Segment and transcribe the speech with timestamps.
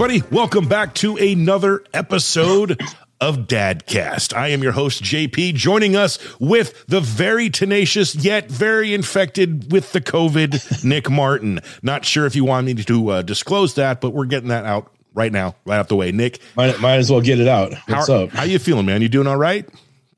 [0.00, 2.80] Everybody, welcome back to another episode
[3.20, 4.32] of Dadcast.
[4.32, 9.90] I am your host, JP, joining us with the very tenacious yet very infected with
[9.90, 11.58] the COVID, Nick Martin.
[11.82, 14.94] Not sure if you want me to uh, disclose that, but we're getting that out
[15.14, 16.12] right now, right out the way.
[16.12, 17.74] Nick, might, might as well get it out.
[17.88, 18.30] What's how, up?
[18.30, 19.02] How you feeling, man?
[19.02, 19.68] You doing all right?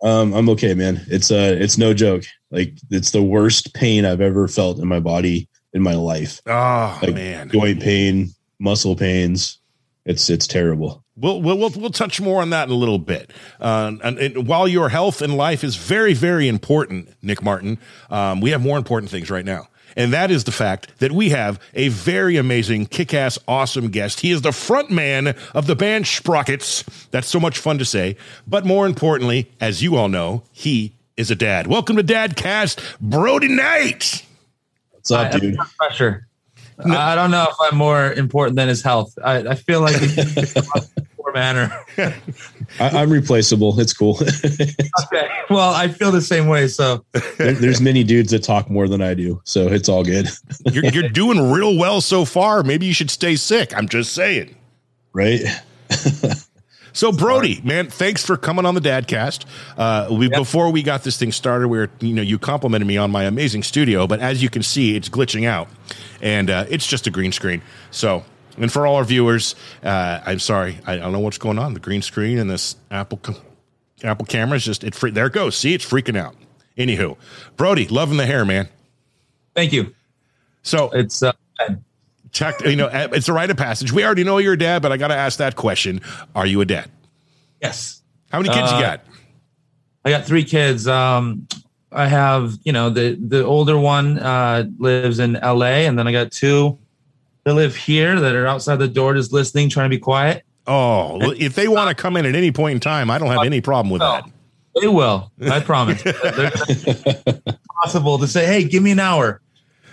[0.02, 1.00] Um, I'm okay, man.
[1.06, 2.24] It's uh, it's no joke.
[2.50, 6.42] Like it's the worst pain I've ever felt in my body in my life.
[6.46, 9.56] Oh like, man, joint pain, muscle pains.
[10.10, 11.04] It's it's terrible.
[11.16, 13.30] We'll, we'll, we'll, we'll touch more on that in a little bit.
[13.60, 18.40] Uh, and, and, while your health and life is very, very important, Nick Martin, um,
[18.40, 19.68] we have more important things right now.
[19.96, 24.20] And that is the fact that we have a very amazing, kick ass, awesome guest.
[24.20, 26.84] He is the front man of the band Sprockets.
[27.10, 28.16] That's so much fun to say.
[28.46, 31.66] But more importantly, as you all know, he is a dad.
[31.66, 34.24] Welcome to Dadcast, Brody Knight.
[34.92, 35.58] What's up, dude?
[35.78, 36.26] Pressure.
[36.84, 36.96] No.
[36.96, 39.18] I don't know if I'm more important than his health.
[39.22, 39.96] I, I feel like
[41.16, 41.84] poor manner.
[42.78, 43.78] I, am replaceable.
[43.80, 44.18] It's cool.
[45.04, 45.28] okay.
[45.50, 46.68] Well, I feel the same way.
[46.68, 47.04] So
[47.38, 50.28] there, there's many dudes that talk more than I do, so it's all good.
[50.72, 52.62] you're, you're doing real well so far.
[52.62, 53.76] Maybe you should stay sick.
[53.76, 54.54] I'm just saying.
[55.12, 55.40] Right.
[56.92, 59.44] So Brody, man, thanks for coming on the Dadcast.
[59.76, 60.38] Uh, we yep.
[60.38, 63.62] before we got this thing started, where you know you complimented me on my amazing
[63.62, 65.68] studio, but as you can see, it's glitching out,
[66.20, 67.62] and uh, it's just a green screen.
[67.90, 68.24] So,
[68.56, 71.74] and for all our viewers, uh, I'm sorry, I, don't know what's going on.
[71.74, 73.20] The green screen and this Apple
[74.02, 74.94] Apple camera is just it.
[74.94, 75.56] There it goes.
[75.56, 76.34] See, it's freaking out.
[76.76, 77.16] Anywho,
[77.56, 78.68] Brody, loving the hair, man.
[79.54, 79.94] Thank you.
[80.62, 81.22] So it's.
[81.22, 81.32] Uh,
[82.32, 83.92] check, you know, it's a rite of passage.
[83.92, 86.00] We already know you're a dad, but I got to ask that question.
[86.34, 86.90] Are you a dad?
[87.60, 88.02] Yes.
[88.30, 89.04] How many kids uh, you got?
[90.04, 90.86] I got three kids.
[90.88, 91.46] Um,
[91.92, 96.12] I have, you know, the, the older one uh, lives in LA, and then I
[96.12, 96.78] got two
[97.44, 100.44] that live here that are outside the door just listening, trying to be quiet.
[100.66, 103.44] Oh, if they want to come in at any point in time, I don't have
[103.44, 104.24] any problem with that.
[104.80, 105.32] They will.
[105.50, 106.02] I promise.
[107.82, 109.40] possible to say, hey, give me an hour.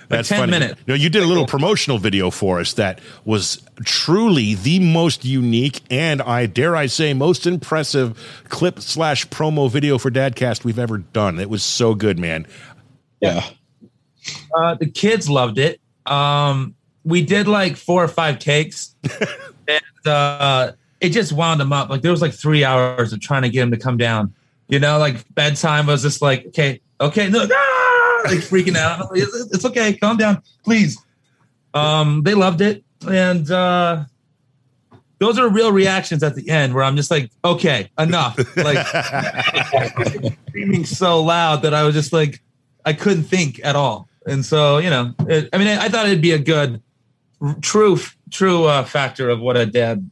[0.10, 0.52] That's 10 funny.
[0.52, 0.82] minutes.
[0.86, 5.26] You, know, you did a little promotional video for us that was truly the most
[5.26, 8.18] unique and I dare I say most impressive
[8.50, 11.40] clip slash promo video for Dadcast we've ever done.
[11.40, 12.48] It was so good, man.
[13.20, 13.44] Yeah.
[14.56, 15.82] Uh, the kids loved it.
[16.06, 18.96] Um, we did like four or five takes,
[19.68, 21.90] and uh, it just wound them up.
[21.90, 24.34] Like there was like three hours of trying to get them to come down.
[24.68, 27.77] You know, like bedtime was just like, okay, okay, no, ah!
[28.26, 29.10] like freaking out.
[29.14, 29.94] It's, it's okay.
[29.94, 30.98] Calm down, please.
[31.74, 34.06] Um, they loved it, and uh,
[35.20, 38.38] those are real reactions at the end where I'm just like, okay, enough.
[38.58, 38.86] Like
[40.48, 42.42] screaming so loud that I was just like,
[42.86, 44.10] I couldn't think at all.
[44.26, 46.82] And so, you know, it, I mean, I, I, thought it'd be a good,
[47.62, 47.98] true,
[48.32, 50.10] true uh, factor of what a dad,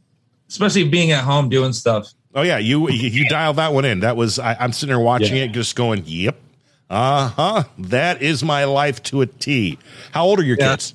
[0.48, 2.12] especially being at home doing stuff.
[2.34, 4.00] Oh yeah, you you, you dialed that one in.
[4.00, 5.44] That was I, am sitting there watching yeah.
[5.44, 6.36] it, just going, "Yep,
[6.88, 7.64] uh huh.
[7.78, 9.78] That is my life to a T.
[10.12, 10.72] How old are your yeah.
[10.72, 10.94] kids?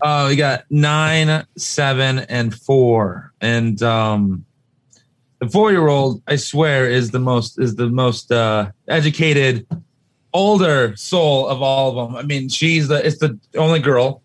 [0.00, 3.32] Oh, uh, we got nine, seven, and four.
[3.40, 4.44] And um,
[5.40, 9.66] the four-year-old, I swear, is the most is the most uh, educated,
[10.32, 12.16] older soul of all of them.
[12.16, 14.22] I mean, she's the it's the only girl,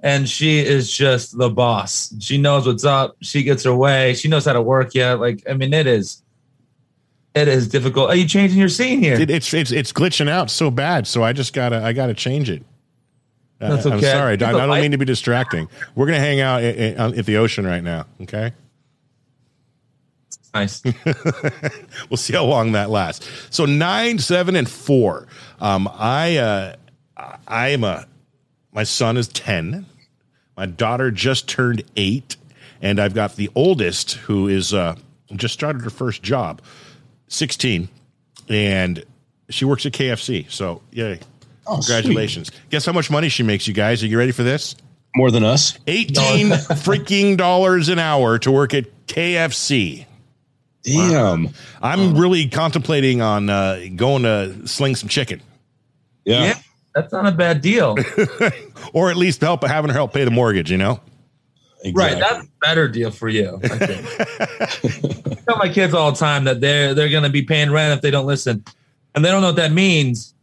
[0.00, 2.12] and she is just the boss.
[2.18, 3.16] She knows what's up.
[3.20, 4.14] She gets her way.
[4.14, 4.94] She knows how to work.
[4.94, 6.23] Yeah, like I mean, it is
[7.34, 8.10] it is difficult.
[8.10, 9.20] Are you changing your scene here?
[9.20, 11.06] It, it's it's it's glitching out so bad.
[11.06, 12.62] So I just gotta I gotta change it.
[13.60, 13.96] Uh, That's okay.
[13.96, 14.30] I'm sorry.
[14.40, 15.68] I, I don't mean to be distracting.
[15.94, 18.06] We're gonna hang out at, at the ocean right now.
[18.22, 18.52] Okay.
[20.54, 20.82] Nice.
[22.08, 23.28] we'll see how long that lasts.
[23.50, 25.26] So nine, seven, and four.
[25.60, 26.76] Um, I uh,
[27.48, 28.06] I am a
[28.72, 29.86] my son is ten.
[30.56, 32.36] My daughter just turned eight,
[32.80, 34.94] and I've got the oldest who is uh,
[35.34, 36.62] just started her first job.
[37.28, 37.88] 16
[38.48, 39.04] and
[39.50, 40.50] she works at KFC.
[40.50, 41.20] So, yay.
[41.66, 42.48] Oh, Congratulations.
[42.48, 42.70] Sweet.
[42.70, 44.02] Guess how much money she makes, you guys?
[44.02, 44.76] Are you ready for this?
[45.16, 45.78] More than us.
[45.86, 46.14] 18
[46.50, 50.06] freaking dollars an hour to work at KFC.
[50.82, 51.44] Damn.
[51.44, 51.50] Wow.
[51.82, 55.40] I'm really contemplating on uh, going to sling some chicken.
[56.24, 56.44] Yeah.
[56.44, 56.58] yeah.
[56.94, 57.96] That's not a bad deal.
[58.92, 61.00] or at least help having her help pay the mortgage, you know?
[61.84, 62.18] Exactly.
[62.18, 63.60] Right, that's a better deal for you.
[63.62, 67.70] I, I tell my kids all the time that they're they're going to be paying
[67.70, 68.64] rent if they don't listen,
[69.14, 70.34] and they don't know what that means.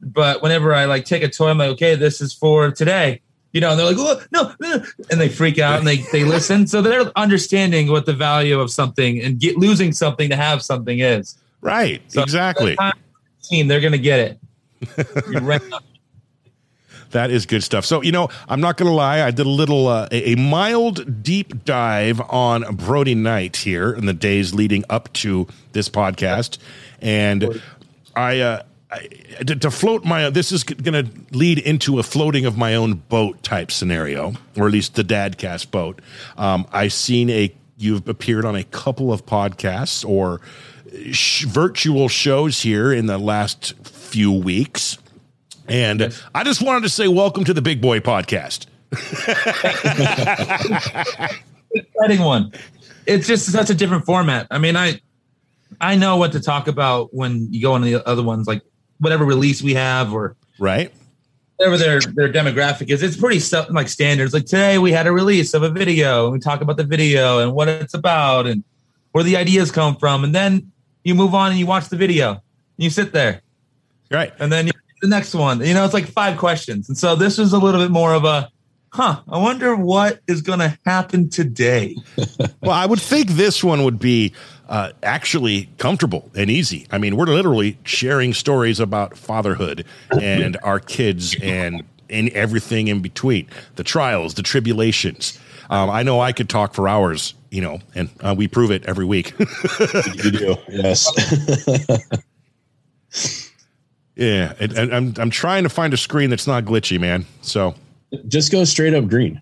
[0.00, 3.20] But whenever I like take a toy, I'm like, okay, this is for today.
[3.52, 6.24] You know, and they're like, oh no, no, and they freak out and they they
[6.24, 6.66] listen.
[6.66, 11.00] So they're understanding what the value of something and get losing something to have something
[11.00, 11.36] is.
[11.60, 12.00] Right.
[12.10, 12.76] So exactly.
[13.50, 14.38] They're going to get it.
[17.10, 17.84] That is good stuff.
[17.84, 19.22] So, you know, I'm not going to lie.
[19.22, 24.12] I did a little, uh, a, mild deep dive on Brody Knight here in the
[24.12, 26.58] days leading up to this podcast.
[27.00, 27.60] And
[28.14, 29.08] I, uh, I,
[29.46, 32.94] to, to float my, this is going to lead into a floating of my own
[32.94, 36.00] boat type scenario, or at least the Dadcast boat.
[36.36, 40.40] Um, I seen a, you've appeared on a couple of podcasts or
[41.10, 44.98] sh- virtual shows here in the last few weeks.
[45.70, 46.20] And Yes.
[46.34, 48.66] I just wanted to say welcome to the Big Boy Podcast.
[51.72, 52.52] exciting one.
[53.06, 54.46] It's just such a different format.
[54.50, 55.00] I mean, I
[55.80, 58.62] I know what to talk about when you go on the other ones, like
[58.98, 60.92] whatever release we have or Right?
[61.56, 63.00] whatever their their demographic is.
[63.02, 63.40] It's pretty
[63.72, 64.34] like standards.
[64.34, 67.38] Like today we had a release of a video, and we talk about the video
[67.38, 68.64] and what it's about and
[69.12, 70.72] where the ideas come from, and then
[71.04, 72.30] you move on and you watch the video.
[72.32, 72.40] And
[72.84, 73.42] you sit there,
[74.10, 74.32] Right.
[74.40, 75.64] and then you, the next one.
[75.64, 78.24] You know, it's like five questions, and so this was a little bit more of
[78.24, 78.50] a.
[78.92, 79.20] Huh.
[79.28, 81.96] I wonder what is going to happen today.
[82.62, 84.34] Well, I would think this one would be
[84.68, 86.86] uh, actually comfortable and easy.
[86.90, 89.86] I mean, we're literally sharing stories about fatherhood
[90.20, 95.38] and our kids and and everything in between the trials, the tribulations.
[95.70, 98.84] Um, I know I could talk for hours, you know, and uh, we prove it
[98.86, 99.32] every week.
[100.22, 101.08] You do, yes.
[104.20, 107.24] yeah, and, and I'm I'm trying to find a screen that's not glitchy, man.
[107.42, 107.74] So
[108.28, 109.40] just go straight up green.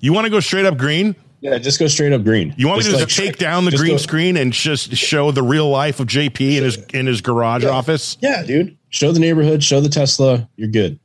[0.00, 1.14] you want to go straight up green?
[1.40, 2.54] Yeah, just go straight up green.
[2.56, 5.30] You want me to like- just take down the green go- screen and just show
[5.32, 7.70] the real life of JP in his in his garage Yeah.
[7.70, 8.16] office?
[8.20, 8.76] Yeah, dude.
[8.90, 9.62] Show the neighborhood.
[9.64, 10.48] Show the Tesla.
[10.56, 10.98] You're good.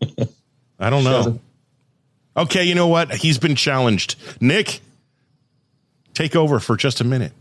[0.78, 1.38] I don't know.
[2.36, 3.14] Okay, you know what?
[3.14, 4.16] He's been challenged.
[4.40, 4.80] Nick,
[6.14, 7.32] take over for just a minute.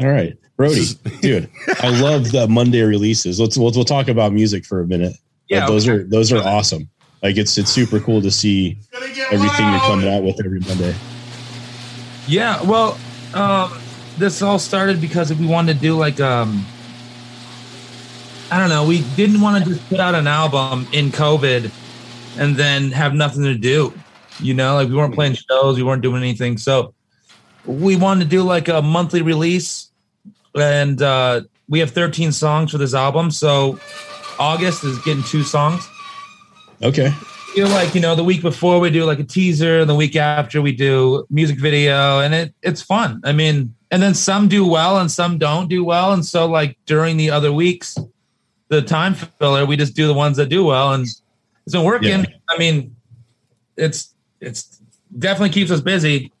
[0.00, 1.48] All right, Brody, is- dude.
[1.80, 3.38] I love the Monday releases.
[3.40, 5.14] Let's we'll, we'll talk about music for a minute.
[5.48, 5.98] But Yeah, those okay.
[6.00, 6.88] are those are awesome.
[7.22, 8.78] Like it's it's super cool to see
[9.30, 10.94] everything you're coming out with every Monday.
[12.26, 12.98] Yeah, well,
[13.34, 13.78] um,
[14.18, 16.64] this all started because we wanted to do like um,
[18.50, 21.70] I don't know, we didn't want to just put out an album in COVID
[22.38, 23.92] and then have nothing to do.
[24.40, 26.58] You know, like we weren't playing shows, we weren't doing anything.
[26.58, 26.94] So
[27.64, 29.83] we wanted to do like a monthly release,
[30.54, 33.30] and uh, we have 13 songs for this album.
[33.30, 33.78] So
[34.38, 35.88] August is getting two songs
[36.82, 37.10] Okay.
[37.54, 40.16] feel like you know the week before we do like a teaser and the week
[40.16, 44.66] after we do music video and it it's fun i mean and then some do
[44.66, 47.96] well and some don't do well and so like during the other weeks
[48.68, 52.20] the time filler we just do the ones that do well and it's been working
[52.20, 52.26] Yeah.
[52.50, 52.94] i mean
[53.76, 54.80] it's it's
[55.16, 56.32] definitely keeps us busy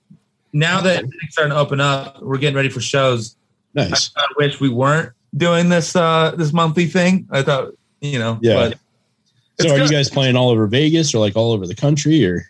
[0.52, 3.36] now that things starting to open up we're getting ready for shows
[3.74, 4.10] Nice.
[4.16, 8.54] i wish we weren't doing this uh this monthly thing i thought you know Yeah.
[8.54, 8.78] but
[9.66, 12.44] So are you guys playing all over Vegas or like all over the country or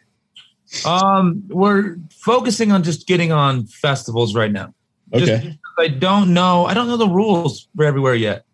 [0.84, 4.74] Um, we're focusing on just getting on festivals right now.
[5.12, 5.36] Okay?
[5.36, 6.64] because I don't know.
[6.66, 8.44] I don't know the rules for everywhere yet.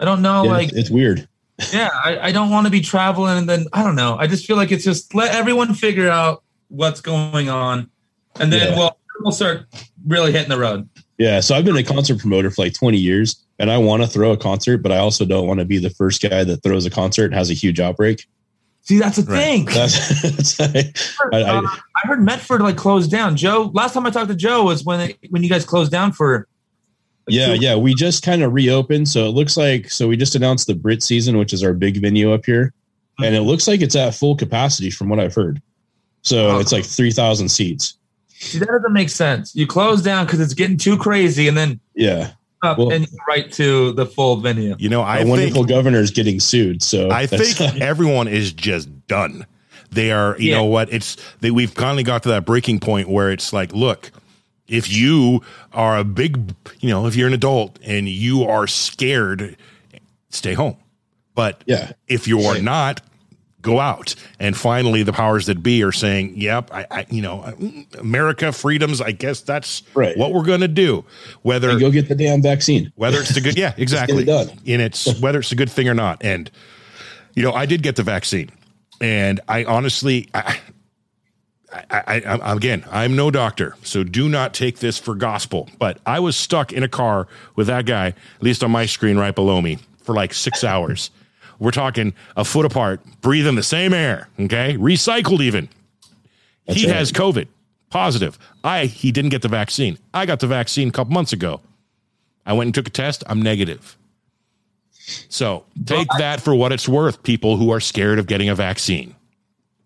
[0.00, 0.44] I don't know.
[0.44, 1.28] Yeah, like, it's weird.
[1.72, 4.16] yeah, I, I don't want to be traveling and then I don't know.
[4.18, 7.88] I just feel like it's just let everyone figure out what's going on,
[8.40, 8.76] and then Yeah.
[8.78, 9.66] we'll we'll start
[10.04, 10.88] really hitting the road.
[11.18, 11.40] Yeah.
[11.40, 14.32] So I've been a concert promoter for like 20 years and I want to throw
[14.32, 16.90] a concert, but I also don't want to be the first guy that throws a
[16.90, 18.26] concert and has a huge outbreak.
[18.82, 19.38] See, that's the Right.
[19.40, 19.64] thing.
[19.72, 20.60] That's, that's
[21.32, 23.34] I, I, Uh, I heard Medford like closed down.
[23.36, 26.12] Joe, last time I talked to Joe was when it, when you guys closed down
[26.12, 26.46] for.
[27.26, 27.76] like, yeah, two- yeah.
[27.76, 29.08] We just kind of reopened.
[29.08, 31.96] So it looks like, so we just announced the Britt season, which is our big
[32.02, 32.74] venue up here.
[33.22, 35.62] And it looks like it's at full capacity from what I've heard.
[36.22, 36.58] So Oh.
[36.58, 37.96] it's like 3,000 seats.
[38.44, 39.54] See, that doesn't make sense.
[39.54, 42.30] You close down because it's getting too crazy, and then Yeah.
[42.62, 44.74] up Well- and right to the full venue.
[44.78, 46.82] You know, I Our think wonderful governor's getting sued.
[46.82, 49.46] So I that's- think everyone is just done.
[49.90, 50.56] They are, you Yeah.
[50.56, 50.92] know what?
[50.92, 54.10] It's they we've finally got to that breaking point where it's like, look,
[54.66, 59.56] if you are a big, you know, if you're an adult and you are scared,
[60.30, 60.76] stay home.
[61.34, 61.92] But yeah.
[62.08, 63.02] if you are not,
[63.64, 64.14] go out.
[64.38, 67.52] And finally, the powers that be are saying, "Yep, I, I you know,
[67.98, 69.00] America freedoms.
[69.00, 70.16] I guess that's Right.
[70.16, 71.04] what we're going to do."
[71.42, 72.92] Whether And go get the damn vaccine.
[72.94, 74.48] whether it's the good yeah exactly done.
[74.66, 76.50] and it's whether it's a good thing or not and
[77.34, 78.48] you know i did get the vaccine
[79.00, 80.60] and i honestly i
[81.72, 85.98] I, I, I again i'm no doctor so do not take this for gospel but
[86.06, 89.34] i was stuck in a car with that guy at least on my screen right
[89.34, 91.10] below me for like six hours
[91.58, 95.68] we're talking a foot apart breathing the same air okay recycled even
[96.66, 96.96] That's he right.
[96.96, 97.48] has covid
[97.90, 101.60] positive i he didn't get the vaccine i got the vaccine a couple months ago
[102.46, 103.24] I went and took a test.
[103.26, 103.96] I'm negative.
[105.28, 109.14] So take that for what it's worth, people who are scared of getting a vaccine.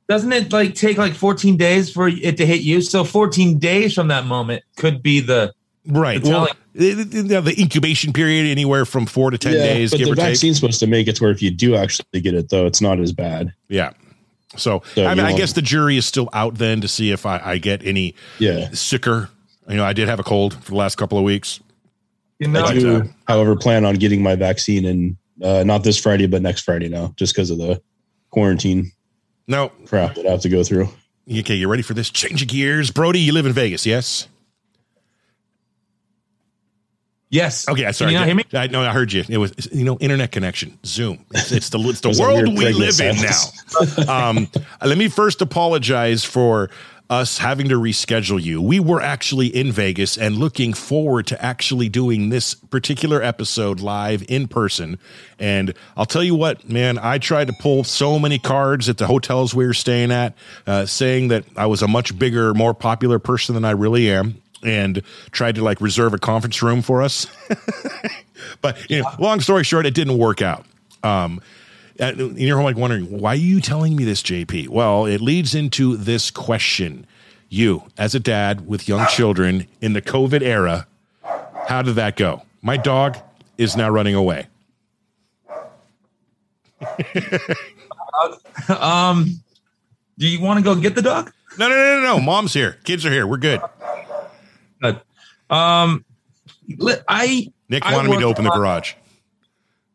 [0.08, 2.80] Doesn't it like take like 14 days for it to hit you?
[2.80, 5.52] So 14 days from that moment could be the
[5.86, 6.22] Right.
[6.22, 6.48] The Well,
[6.78, 10.16] the, the- the incubation period anywhere from four to ten days, but give the or
[10.16, 10.24] take.
[10.26, 12.80] vaccine's supposed to make it to where if you do actually get it, though, it's
[12.80, 13.52] not as bad.
[13.68, 13.90] Yeah.
[14.56, 17.26] So, So I mean, I guess the jury is still out then to see if
[17.26, 18.70] I, I get any Yeah.
[18.72, 19.28] sicker.
[19.68, 21.60] You know, I did have a cold for the last couple of weeks.
[22.38, 25.84] you I know But, do, uh, however, plan on getting my vaccine and uh, not
[25.84, 27.80] this Friday, but next Friday now, just because of the
[28.30, 28.90] quarantine
[29.46, 29.68] No.
[29.86, 30.88] crap that I have to go through.
[31.30, 32.08] Okay, you ready for this?
[32.08, 32.90] Change of gears.
[32.90, 34.28] Brody, you live in Vegas, yes?
[37.30, 37.68] Yes.
[37.68, 38.12] Okay, I Can sorry.
[38.12, 38.44] you not hear me?
[38.54, 39.24] I know I heard you.
[39.28, 41.24] It was you know internet connection, Zoom.
[41.32, 43.16] It's, it's the it's the Those world we pregnant live in
[44.06, 44.28] now.
[44.28, 44.48] um,
[44.84, 46.70] let me first apologize for
[47.10, 48.60] us having to reschedule you.
[48.60, 54.22] We were actually in Vegas and looking forward to actually doing this particular episode live
[54.28, 54.98] in person.
[55.38, 59.06] And I'll tell you what, man, I tried to pull so many cards at the
[59.06, 60.34] hotels we were staying at,
[60.66, 64.42] uh, saying that I was a much bigger, more popular person than I really am.
[64.64, 67.26] And tried to like reserve a conference room for us.
[68.60, 70.64] But you know, long story short, it didn't work out.
[71.02, 71.40] Um,
[71.98, 74.68] and you're like wondering why are you telling me this, JP?
[74.68, 77.06] Well, it leads into this question:
[77.48, 80.86] You, as a dad with young children in the COVID era,
[81.66, 82.42] how did that go?
[82.62, 83.18] My dog
[83.56, 84.46] is now running away.
[88.68, 89.40] Um,
[90.18, 91.32] do you want to go get the dog?
[91.58, 92.20] No, no, no, no, no.
[92.20, 92.78] Mom's here.
[92.84, 93.26] Kids are here.
[93.26, 93.60] We're good.
[95.50, 96.04] Um,
[97.08, 98.94] I Nick I wanted me to open the garage.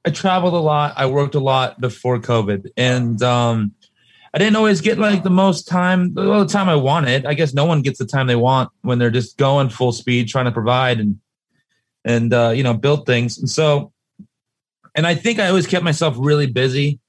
[0.05, 0.93] I traveled a lot.
[0.98, 3.74] I worked a lot before COVID, and um,
[4.33, 7.25] I didn't always get like the most time, all the time I wanted.
[7.25, 10.27] I guess no one gets the time they want when they're just going full speed,
[10.27, 11.19] trying to provide and
[12.03, 13.38] and uh, you know build things.
[13.38, 13.93] And so,
[14.95, 17.00] and I think I always kept myself really busy,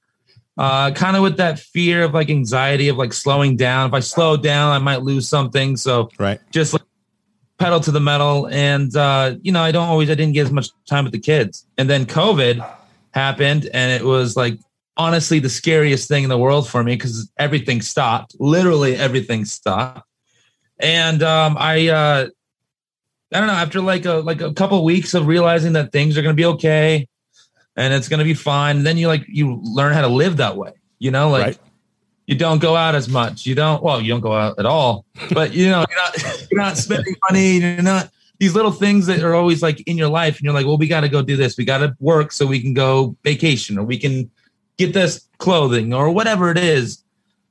[0.57, 3.89] uh, kind of with that fear of like anxiety of like slowing down.
[3.89, 5.75] If I slow down, I might lose something.
[5.75, 6.39] So Right.
[6.51, 6.83] just like
[7.57, 10.51] pedal to the metal and uh you know i don't always i didn't get as
[10.51, 12.65] much time with the kids and then covid
[13.13, 14.59] happened and it was like
[14.97, 20.07] honestly the scariest thing in the world for me because everything stopped literally everything stopped
[20.79, 22.27] and um i uh
[23.33, 26.21] i don't know after like a like a couple weeks of realizing that things are
[26.21, 27.07] going to be okay
[27.77, 30.57] and it's going to be fine then you like you learn how to live that
[30.57, 31.59] way you know like Right.
[32.27, 33.45] You don't go out as much.
[33.45, 33.83] You don't.
[33.83, 35.05] Well, you don't go out at all.
[35.31, 37.57] But you know, you're not you're not spending money.
[37.57, 40.65] You're not these little things that are always like in your life, and you're like,
[40.65, 41.57] well, we got to go do this.
[41.57, 44.29] We got to work so we can go vacation, or we can
[44.77, 47.03] get this clothing, or whatever it is.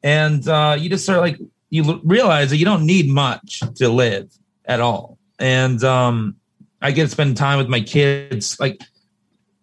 [0.02, 1.38] And uh, you just start like
[1.70, 4.30] you realize that you don't need much to live
[4.64, 5.18] at all.
[5.38, 6.36] And um,
[6.82, 8.80] I get to spend time with my kids, like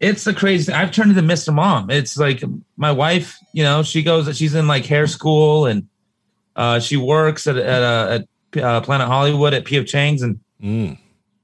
[0.02, 0.76] it's the crazy thing.
[0.76, 1.54] I've turned into Mr.
[1.54, 1.90] Mom.
[1.90, 2.44] It's like
[2.76, 5.88] my wife, you know, she goes, she's in like hair school and
[6.56, 8.20] uh, she works at at, uh,
[8.56, 9.86] at uh, Planet Hollywood at P.F.
[9.86, 10.98] Chang's, and Mm.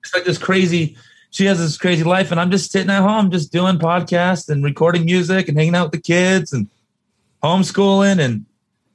[0.03, 0.95] it's like this crazy.
[1.31, 4.63] She has this crazy life, and I'm just sitting at home, just doing podcasts and
[4.63, 6.67] recording music and hanging out with the kids and
[7.43, 8.19] homeschooling.
[8.19, 8.45] And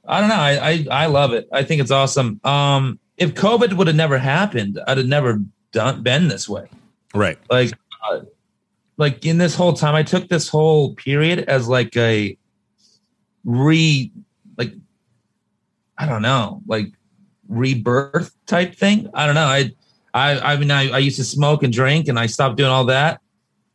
[0.07, 1.47] I don't know, I I, I love it.
[1.51, 2.39] I think it's awesome.
[2.43, 5.41] Um, if COVID would have never happened, I'd have never
[5.71, 6.67] done been this way
[7.15, 7.37] Right.
[7.49, 7.71] like
[8.09, 8.19] uh,
[8.97, 12.37] like in this whole time i took this whole period as like a
[13.43, 14.11] re
[14.57, 14.73] like
[15.97, 16.87] i don't know like
[17.47, 19.71] rebirth type thing i don't know i
[20.13, 22.85] i i mean i, I used to smoke and drink and i stopped doing all
[22.85, 23.21] that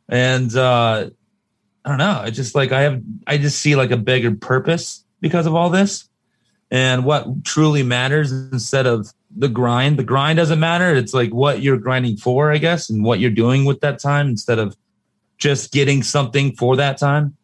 [0.07, 1.09] and uh
[1.85, 5.05] i don't know i just like i have i just see like a bigger purpose
[5.21, 6.09] because of all this
[6.71, 9.97] and what truly matters instead of the grind.
[9.97, 10.93] The grind doesn't matter.
[10.95, 14.27] It's like what you're grinding for, I guess, and what you're doing with that time
[14.27, 14.75] instead of
[15.39, 17.35] just getting something for that time.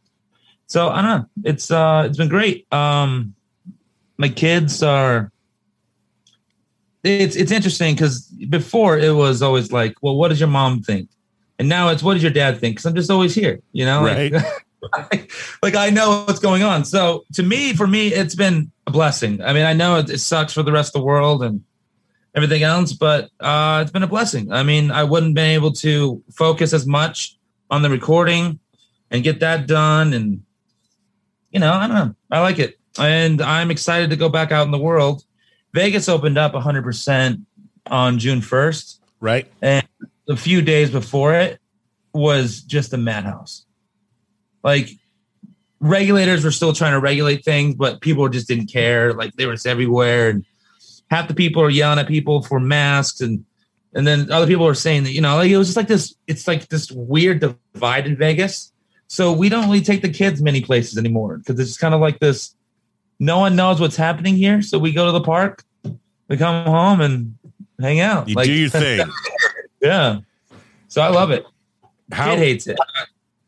[0.67, 1.25] So I don't know.
[1.43, 2.71] It's uh it's been great.
[2.71, 3.33] Um
[4.17, 5.31] my kids are
[7.03, 11.09] it's it's interesting because before it was always like, well, what does your mom think?
[11.59, 12.75] And now it's what does your dad think?
[12.75, 14.01] Because I'm just always here, you know?
[14.03, 15.31] Like- Right.
[15.63, 16.85] like I know what's going on.
[16.85, 19.41] So to me, for me, it's been a blessing.
[19.41, 21.63] I mean, I know it, it sucks for the rest of the world and
[22.35, 24.51] everything else, but uh, it's been a blessing.
[24.51, 27.34] I mean, I wouldn't been able to focus as much
[27.69, 28.59] on the recording
[29.11, 30.13] and get that done.
[30.13, 30.43] And
[31.51, 32.15] you know, I don't know.
[32.31, 35.23] I like it, and I'm excited to go back out in the world.
[35.73, 37.41] Vegas opened up 100 percent
[37.87, 39.51] on June 1st Right.
[39.61, 39.87] And
[40.29, 41.59] a few days before it
[42.13, 43.65] was just a madhouse.
[44.63, 44.89] Like
[45.79, 49.13] regulators were still trying to regulate things, but people just didn't care.
[49.13, 50.45] Like they were everywhere, and
[51.09, 53.45] half the people are yelling at people for masks, and
[53.95, 56.13] and then other people were saying that you know, like it was just like this.
[56.27, 57.39] It's like this weird
[57.73, 58.73] divide in Vegas
[59.07, 62.19] So we don't really take the kids many places anymore because it's kind of like
[62.19, 62.55] this.
[63.19, 65.63] No one knows what's happening here, so we go to the park,
[66.27, 67.37] we come home and
[67.79, 68.27] hang out.
[68.27, 69.07] You do your thing.
[69.81, 70.19] yeah.
[70.89, 71.45] So I love it.
[72.11, 72.77] How Kid hates it.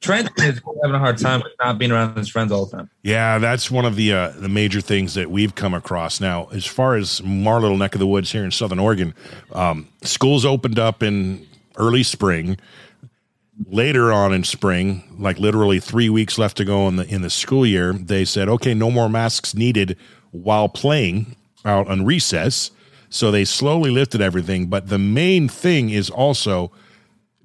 [0.08, 2.90] Trent is having a hard time with not being around his friends all the time.
[3.04, 6.22] Yeah, that's one of the uh, the major things that we've come across.
[6.22, 9.14] Now, as far as our little neck of the woods here in Southern Oregon,
[9.52, 11.46] um, schools opened up in
[11.76, 12.58] early spring.
[13.66, 17.30] Later on in spring, like literally three weeks left to go in the in the
[17.30, 19.98] school year, they said, "Okay, no more masks needed
[20.32, 21.36] while playing
[21.66, 22.72] out on recess."
[23.10, 26.72] So they slowly lifted everything, but the main thing is also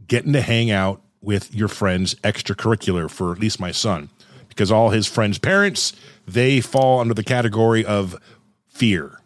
[0.07, 4.09] getting to hang out with your friends extracurricular for at least my son.
[4.49, 5.95] Because all his friends parents
[6.26, 8.17] they fall under the category of
[8.69, 9.19] fear.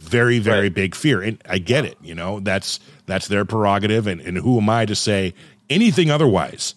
[0.00, 0.74] Very very Right.
[0.74, 1.20] big fear.
[1.22, 4.06] And i get it you know that's that's their prerogative.
[4.06, 5.34] And, and who am i to say
[5.70, 6.74] anything otherwise?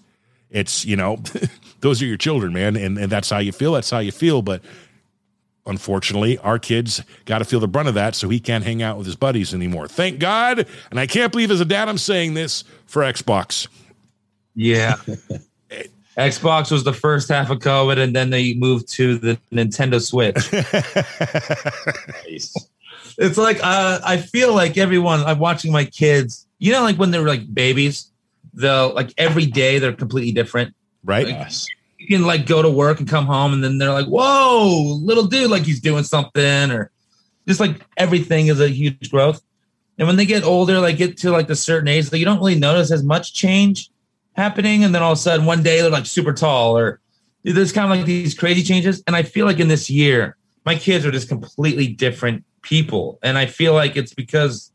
[0.51, 1.21] It's you know
[1.81, 2.75] those are your children man.
[2.75, 4.41] And, and that's how you feel that's how you feel.
[4.41, 4.61] But
[5.65, 8.97] unfortunately our kids got to feel the brunt of that so he can't hang out
[8.97, 9.87] with his buddies anymore.
[9.87, 10.65] Thank god.
[10.91, 13.67] And i can't believe as a dad i'm saying this for xbox
[14.59, 14.95] Yeah.
[16.17, 20.35] Xbox was the first half of COVID, and then they moved to the Nintendo Switch.
[22.29, 22.53] Nice.
[23.17, 25.21] it's like uh, I feel like everyone.
[25.21, 26.45] I'm watching my kids.
[26.59, 28.11] You know, like when they're like babies,
[28.53, 30.75] they'll like every day they're completely different.
[31.05, 31.65] right Yes.
[31.97, 35.25] You can like go to work and come home, and then they're like, "Whoa, little
[35.25, 36.91] dude!" Like he's doing something, or
[37.47, 39.41] just like everything is a huge growth.
[39.97, 42.39] And when they get older, like get to like the certain age, like you don't
[42.39, 43.89] really notice as much change
[44.35, 44.83] happening.
[44.83, 46.99] And then all of a sudden, one day they're like super tall, or
[47.43, 49.03] there's kind of like these crazy changes.
[49.07, 53.19] And I feel like in this year, my kids are just completely different people.
[53.23, 54.71] And I feel like it's because,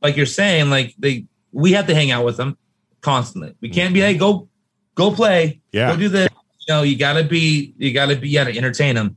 [0.00, 2.56] like you're saying, like they we have to hang out with them
[3.00, 3.54] constantly.
[3.60, 4.48] We can't be hey go
[4.94, 6.28] go play, yeah go do this.
[6.66, 9.16] You know, you gotta be you gotta be you gotta entertain them.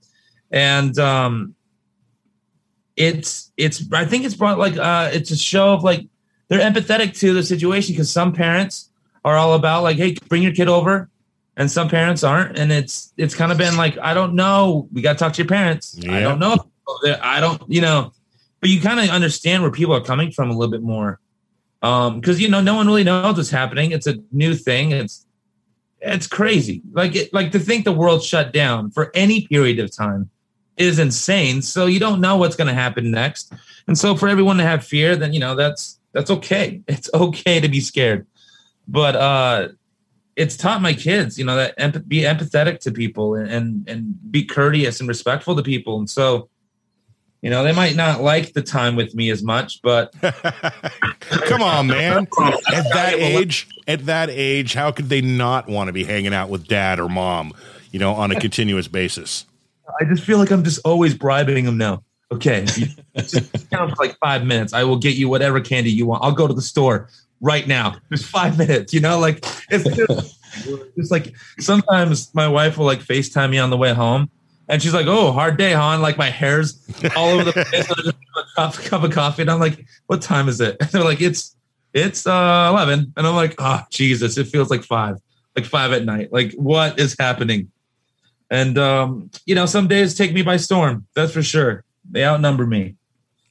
[0.51, 1.55] And um
[2.95, 6.07] it's it's I think it's brought like uh it's a show of like
[6.47, 8.89] they're empathetic to the situation because some parents
[9.25, 11.09] are all about like, hey, bring your kid over,
[11.57, 15.01] and some parents aren't, and it's it's kind of been like, I don't know, we
[15.01, 15.99] got to talk to your parents.
[16.07, 16.69] I don't know,
[17.21, 18.13] I don't, you know,
[18.61, 21.19] but you kind of understand where people are coming from a little bit more,
[21.81, 23.91] um, because you know no one really knows what's happening.
[23.91, 24.91] It's a new thing.
[24.91, 25.25] It's
[26.01, 26.83] it's crazy.
[26.93, 30.29] Like it, like to think the world shut down for any period of time
[30.77, 31.63] is insane.
[31.63, 33.51] So you don't know what's going to happen next.
[33.87, 36.81] And so for everyone to have fear, then you know that's that's okay.
[36.87, 38.27] It's okay to be scared.
[38.87, 39.67] But uh
[40.35, 44.31] it's taught my kids, you know, that empath- be empathetic to people and, and and
[44.31, 45.97] be courteous and respectful to people.
[45.97, 46.49] And so,
[47.41, 50.13] you know, they might not like the time with me as much, but
[51.29, 52.27] Come on, man.
[52.73, 56.49] At that age, at that age, how could they not want to be hanging out
[56.49, 57.53] with dad or mom,
[57.91, 59.45] you know, on a continuous basis?
[59.99, 62.03] I just feel like I'm just always bribing them now.
[62.31, 62.65] Okay,
[63.17, 64.73] just count for like five minutes.
[64.73, 66.23] I will get you whatever candy you want.
[66.23, 67.09] I'll go to the store
[67.45, 67.95] right now.
[68.11, 68.93] Just five minutes.
[68.93, 70.39] You know, like it's just,
[70.97, 74.29] it's like sometimes my wife will like Facetime me on the way home,
[74.67, 76.81] and she's like, "Oh, hard day, hon." Like my hair's
[77.15, 77.89] all over the place.
[77.89, 78.17] I just
[78.57, 81.21] have a cup, of coffee, and I'm like, "What time is it?" And they're like,
[81.21, 81.55] "It's
[81.93, 85.17] it's uh 11," and I'm like, "Oh Jesus, it feels like five,
[85.55, 86.33] like five at night.
[86.33, 87.71] Like what is happening?"
[88.49, 91.05] And um, you know, some days take me by storm.
[91.15, 91.83] That's for sure.
[92.09, 92.95] They outnumber me.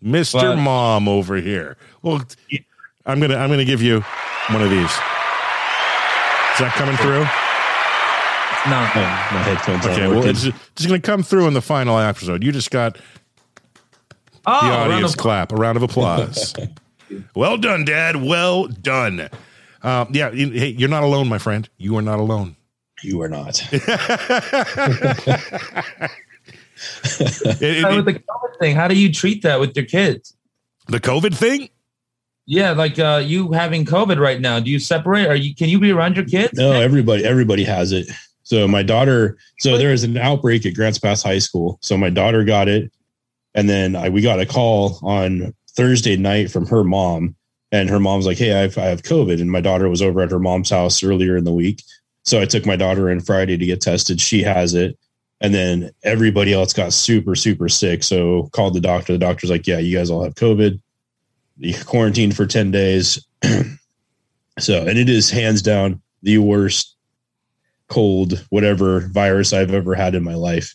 [0.02, 0.40] Mr.
[0.42, 1.76] But- Mom over here.
[2.02, 2.22] Well,
[3.06, 4.00] I'm gonna I'm gonna give you
[4.50, 4.80] one of these.
[4.84, 7.24] Is that coming through?
[8.70, 11.98] No, Oh, my headphones Okay, aren't well, it's just gonna come through in the final
[11.98, 12.42] episode.
[12.42, 12.96] You just got
[14.46, 16.54] oh, the round audience of- clap, a round of applause.
[17.34, 18.16] well done, Dad.
[18.16, 19.28] Well done.
[19.82, 21.68] Uh, yeah, you- hey, you're not alone, my friend.
[21.76, 22.56] You are not alone.
[23.02, 23.60] you are not.
[23.70, 23.82] It-
[27.62, 30.34] it- How with the COVID thing, how do you treat that with your kids?
[30.88, 31.68] the COVID thing?
[32.46, 34.60] Yeah, like uh, you having COVID right now.
[34.60, 35.26] Do you separate?
[35.26, 35.54] Are you?
[35.54, 36.52] Can you be around your kids?
[36.54, 38.10] No, everybody everybody has it.
[38.42, 41.78] So my daughter, so there is an outbreak at Grants Pass High School.
[41.80, 42.92] So my daughter got it,
[43.54, 47.34] and then I, we got a call on Thursday night from her mom,
[47.72, 50.20] and her mom's like, "Hey, I have, I have COVID," and my daughter was over
[50.20, 51.82] at her mom's house earlier in the week.
[52.24, 54.20] So I took my daughter in Friday to get tested.
[54.20, 54.98] She has it,
[55.40, 58.02] and then everybody else got super super sick.
[58.02, 59.14] So called the doctor.
[59.14, 60.78] The doctor's like, "Yeah, you guys all have COVID.
[61.58, 63.24] You quarantined for ten days."
[64.58, 66.96] so, and it is hands down the worst
[67.88, 70.74] cold, whatever virus I've ever had in my life.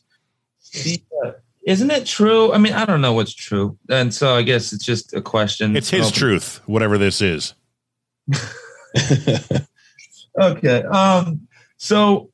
[0.74, 1.32] Yeah.
[1.66, 2.54] Isn't it true?
[2.54, 5.76] I mean, I don't know what's true, and so I guess it's just a question.
[5.76, 7.54] It's his Open- truth, whatever this is.
[10.40, 10.84] Okay.
[10.84, 11.48] Um.
[11.78, 12.30] So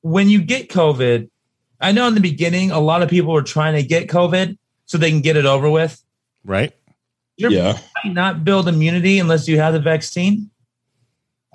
[0.00, 1.28] when you get COVID,
[1.80, 4.98] I know in the beginning a lot of people were trying to get COVID so
[4.98, 6.02] they can get it over with.
[6.44, 6.72] Right.
[7.36, 7.78] You're Yeah.
[8.04, 10.50] might not build immunity unless you have the vaccine.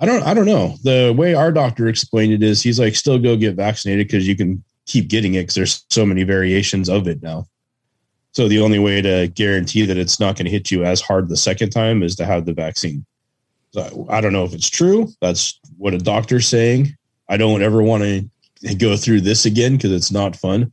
[0.00, 0.76] I don't I don't know.
[0.84, 4.36] The way our doctor explained it is he's like still go get vaccinated because you
[4.36, 7.46] can keep getting it because there's so many variations of it now.
[8.32, 11.28] So the only way to guarantee that it's not going to hit you as hard
[11.28, 13.04] the second time is to have the vaccine.
[13.72, 15.08] So I don't know if it's true.
[15.20, 16.96] That's what a doctor's saying.
[17.28, 20.72] I don't ever want to go through this again because it's not fun.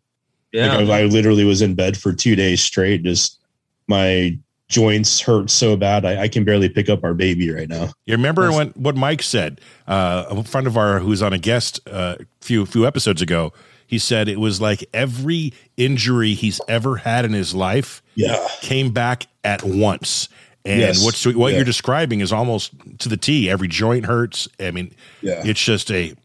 [0.53, 3.03] Like I, I literally was in bed for two days straight.
[3.03, 3.39] Just
[3.87, 4.37] my
[4.67, 6.06] joints hurt so bad.
[6.06, 7.89] I, I can barely pick up our baby right now.
[8.06, 9.62] You remember when what Mike said?
[9.88, 13.54] Uh, a friend of our who's on a guest uh, few few episodes ago.
[13.88, 18.45] He said it was like every injury he's ever had in his life Yeah.
[18.62, 20.28] came back at once.
[20.65, 21.04] And Yes.
[21.06, 21.58] what's what Yeah.
[21.58, 23.47] you're describing is almost to the T.
[23.49, 24.47] Every joint hurts.
[24.60, 25.43] I mean, Yeah.
[25.45, 26.15] it's just a.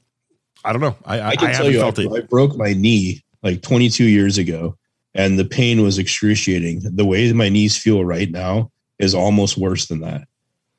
[0.65, 0.97] I don't know.
[1.05, 2.25] I I, I can I tell haven't you, felt I, it.
[2.25, 4.77] I broke my knee like 22 years ago,
[5.15, 6.81] and the pain was excruciating.
[6.85, 10.23] The way my knees feel right now is almost worse than that.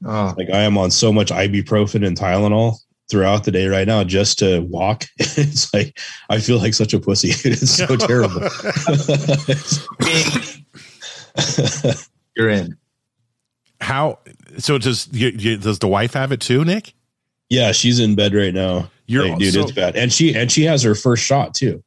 [0.05, 2.77] Oh, Like I am on so much ibuprofen and Tylenol
[3.09, 5.03] throughout the day right now just to walk.
[5.17, 7.29] it's like I feel like such a pussy.
[7.49, 8.41] it's so terrible.
[12.35, 12.77] you're in.
[13.79, 14.19] How?
[14.57, 16.93] So does you, you, does the wife have it too, Nick?
[17.49, 18.89] yeah, she's in bed right now.
[19.07, 21.83] You're Like, dude, so- it's bad, and she and she has her first shot too.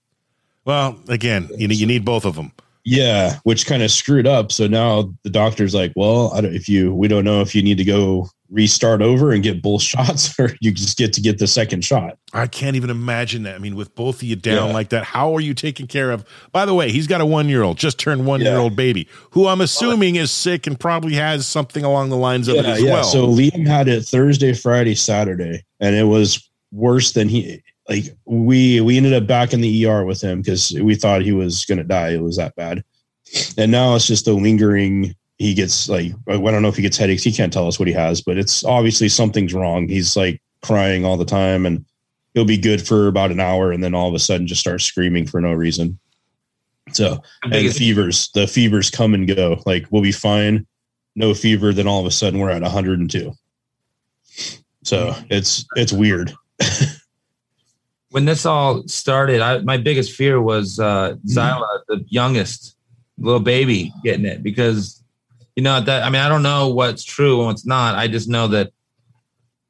[0.64, 2.52] Well, again, you need, you need both of them.
[2.86, 4.52] Yeah, which kind of screwed up.
[4.52, 7.62] So now the doctor's like, "Well, I don't, if you, we don't know if you
[7.62, 11.38] need to go restart over and get both shots, or you just get to get
[11.38, 13.54] the second shot." I can't even imagine that.
[13.54, 14.74] I mean, with both of you down Yeah.
[14.74, 16.26] like that, how are you taking care of?
[16.52, 19.08] By the way, he's got a one year old, just turned one year old baby,
[19.30, 22.82] who I'm assuming is sick and probably has something along the lines of it as
[22.82, 23.04] well.
[23.04, 27.62] So Liam had it Thursday, Friday, Saturday, and it was worse than he.
[27.88, 31.32] Like we we ended up back in the ER with him because we thought he
[31.32, 32.10] was going to die.
[32.10, 32.82] It was that bad,
[33.58, 35.14] and now it's just a lingering.
[35.36, 37.22] He gets like I don't know if he gets headaches.
[37.22, 39.88] He can't tell us what he has, but it's obviously something's wrong.
[39.88, 41.84] He's like crying all the time, and
[42.32, 44.84] he'll be good for about an hour, and then all of a sudden just starts
[44.84, 45.98] screaming for no reason.
[46.92, 49.62] So and the fevers, the fevers come and go.
[49.66, 50.66] Like we'll be fine,
[51.14, 51.72] no fever.
[51.72, 53.32] Then all of a sudden we're at 102.
[54.84, 56.32] So it's it's weird.
[58.14, 61.36] when this all started, I, my biggest fear was uh, Mm-hmm.
[61.36, 62.76] Zyla, the youngest
[63.18, 65.02] little baby, getting it because
[65.56, 66.04] you know that.
[66.04, 67.96] I mean, I don't know what's true and what's not.
[67.96, 68.70] I just know that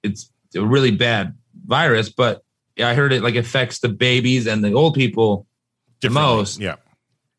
[0.02, 2.10] it's a really bad virus.
[2.10, 2.42] But
[2.76, 5.46] yeah, I heard it like affects the babies and the old people
[6.02, 6.60] the most.
[6.60, 6.76] Yeah.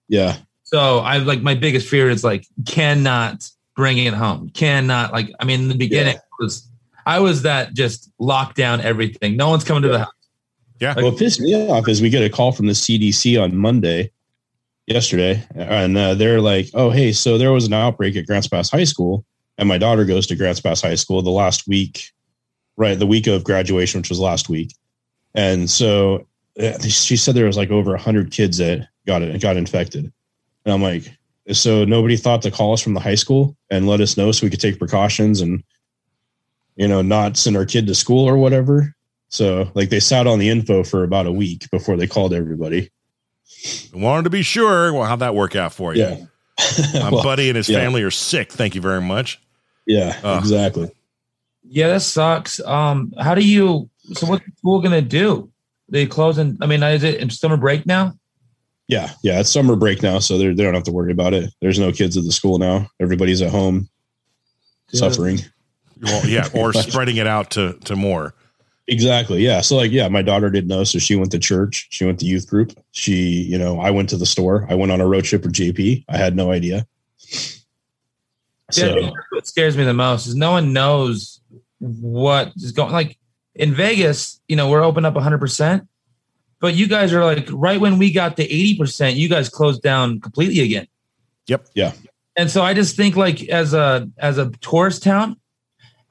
[0.08, 4.50] Yeah, So I like my biggest fear is like cannot bring it home.
[4.50, 5.30] Cannot like.
[5.40, 6.20] I mean, in the beginning Yeah.
[6.20, 6.68] it was
[7.06, 9.38] I was that just lock down everything.
[9.38, 10.15] No one's coming to the house.
[10.80, 10.96] Yeah.
[10.96, 14.12] what pissed me off is we get a call from the CDC on Monday,
[14.88, 18.70] yesterday, and uh, they're like, "Oh, hey, so there was an outbreak at Grants Pass
[18.70, 19.26] High School,
[19.58, 22.12] and my daughter goes to Grants Pass High School the last week,
[22.78, 24.74] right, the week of graduation, which was last week,
[25.34, 26.28] and so
[26.60, 30.12] uh, she said there was like over hundred kids that got it got infected,
[30.66, 31.10] and I'm like,
[31.52, 34.46] so nobody thought to call us from the high school and let us know so
[34.46, 35.64] we could take precautions and
[36.76, 38.95] you know not send our kid to school or whatever.
[39.36, 42.90] So like they sat on the info for about a week before they called everybody.
[43.94, 44.94] I Wanted to be sure.
[44.94, 46.04] Well, how'd that work out for you?
[46.04, 46.26] Yeah.
[47.02, 47.80] My Well, buddy and his yeah.
[47.80, 48.52] family are sick.
[48.52, 49.42] Thank you very much.
[49.86, 50.38] yeah, Uh.
[50.40, 50.90] exactly.
[51.68, 52.60] Yeah, that sucks.
[52.62, 53.90] Um, how do you?
[54.14, 55.50] So what's the school gonna do?
[55.90, 56.58] They closing?
[56.62, 58.14] I mean, is it in summer break now?
[58.88, 59.40] Yeah, yeah.
[59.40, 61.52] It's summer break now, so they they don't have to worry about it.
[61.62, 62.88] There's no kids at the school now.
[63.02, 63.90] Everybody's at home
[64.94, 65.40] suffering.
[66.04, 68.35] Well, yeah, or spreading it out to to more.
[68.88, 69.44] Exactly.
[69.44, 69.62] Yeah.
[69.62, 70.84] So like, yeah, my daughter didn't know.
[70.84, 71.88] So she went to church.
[71.90, 72.72] She went to youth group.
[72.92, 74.68] She, you know, I went to the store.
[74.70, 76.06] I went on a road trip with JP.
[76.08, 76.86] I had no idea.
[78.72, 81.42] So Yeah, what scares me the most is no one knows
[81.80, 82.92] what is going.
[82.92, 83.18] Like
[83.56, 85.88] in Vegas, you know, we're open up 100, percent
[86.66, 89.82] but you guys are like right when we got to 80 percent, you guys closed
[89.82, 90.88] down completely again.
[91.48, 91.68] Yep.
[91.76, 91.92] Yeah.
[92.36, 95.38] And so I just think like as a as a tourist town,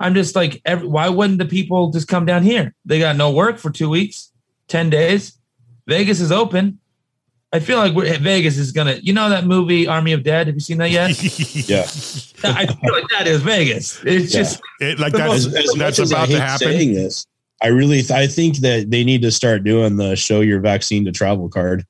[0.04, 2.74] I'm just like, every, why wouldn't the people just come down here?
[2.84, 4.30] They got no work for two weeks,
[4.68, 5.38] 10 days.
[5.86, 6.78] Vegas is open.
[7.52, 10.48] I feel like we're, Vegas is gonna, you know, that movie Army of Dead.
[10.48, 11.10] Have you seen that yet?
[11.68, 11.82] yeah.
[12.44, 14.02] I feel like that is Vegas.
[14.04, 14.40] It's Yeah.
[14.42, 16.68] just It, like The that's As, as that's as I about hate to happen.
[16.68, 17.26] saying this,
[17.62, 21.04] I really, th- I think that they need to start doing the show your vaccine
[21.06, 21.86] to travel card.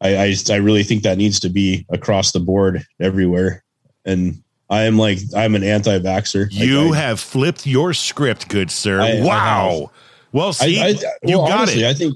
[0.00, 3.62] I, I, I really think that needs to be across the board everywhere.
[4.04, 6.50] And I am like, I'm an anti-vaxxer.
[6.50, 9.00] Like, You I- have flipped your script, good sir.
[9.00, 9.90] I- I wow.
[10.32, 10.88] well, see, I,
[11.22, 11.88] you well, got honestly, it.
[11.90, 12.14] I think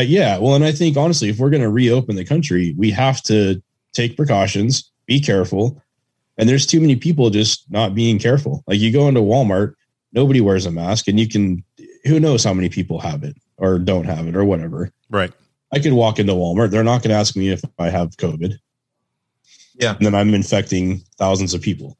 [0.00, 3.20] yeah, well, and I think honestly, if we're going to reopen the country, we have
[3.24, 3.60] to
[3.92, 5.82] take precautions, be careful,
[6.36, 8.62] and there's too many people just not being careful.
[8.68, 9.74] Like you go into Walmart,
[10.12, 11.64] nobody wears a mask, and you can
[12.04, 14.92] who knows how many people have it or don't have it or whatever.
[15.10, 15.32] Right.
[15.72, 16.70] I could walk into Walmart.
[16.70, 18.54] They're not going to ask me if I have COVID.
[19.78, 19.96] Yeah.
[19.96, 21.96] And then I'm infecting thousands of people.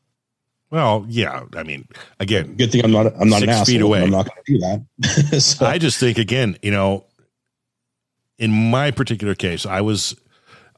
[0.71, 1.45] Well, yeah.
[1.57, 1.89] I mean,
[2.21, 3.89] again, Good thing I'm not I'm not Six an feet asshole.
[3.89, 4.03] away.
[4.03, 5.41] I'm not going to do that.
[5.41, 7.05] so, I just think again, you know,
[8.39, 10.15] in my particular case, I was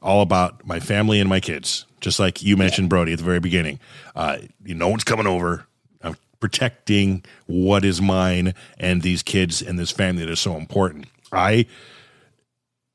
[0.01, 3.39] all about my family and my kids, just like you mentioned, Brody, at the very
[3.39, 3.79] beginning.
[4.15, 5.67] Uh, you no one's coming over.
[6.01, 11.05] I'm protecting what is mine and these kids and this family that is so important.
[11.33, 11.65] I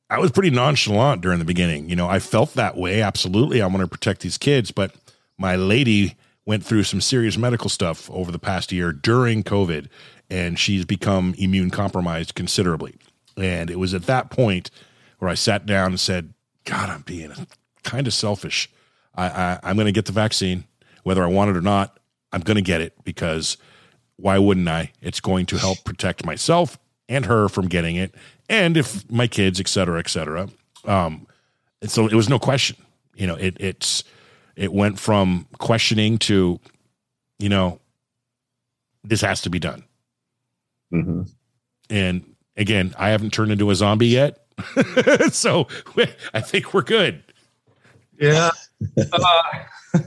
[0.08, 1.88] I was pretty nonchalant during the beginning.
[1.88, 3.02] You know, I felt that way.
[3.02, 3.60] Absolutely.
[3.60, 4.94] I want to protect these kids, but
[5.36, 9.88] my lady went through some serious medical stuff over the past year during COVID,
[10.30, 12.94] and she's become immune compromised considerably.
[13.36, 14.70] And it was at that point
[15.18, 16.32] where I sat down and said,
[16.64, 17.32] God, I'm being
[17.82, 18.70] kind of selfish.
[19.14, 20.64] I, I, I'm going to get the vaccine,
[21.02, 21.98] whether I want it or not.
[22.32, 23.56] I'm going to get it because
[24.16, 24.92] why wouldn't I?
[25.00, 28.14] It's going to help protect myself and her from getting it,
[28.48, 30.48] and if my kids, et cetera, et cetera.
[30.84, 31.26] Um,
[31.82, 32.76] and so it was no question.
[33.14, 34.04] You know, it it's
[34.56, 36.58] it went from questioning to,
[37.38, 37.80] you know,
[39.04, 39.84] this has to be done.
[40.92, 41.30] Mhm.
[41.90, 44.46] And again, I haven't turned into a zombie yet,
[45.32, 45.68] so
[46.34, 47.22] I think we're good.
[48.18, 48.50] Yeah.
[49.12, 49.42] Uh,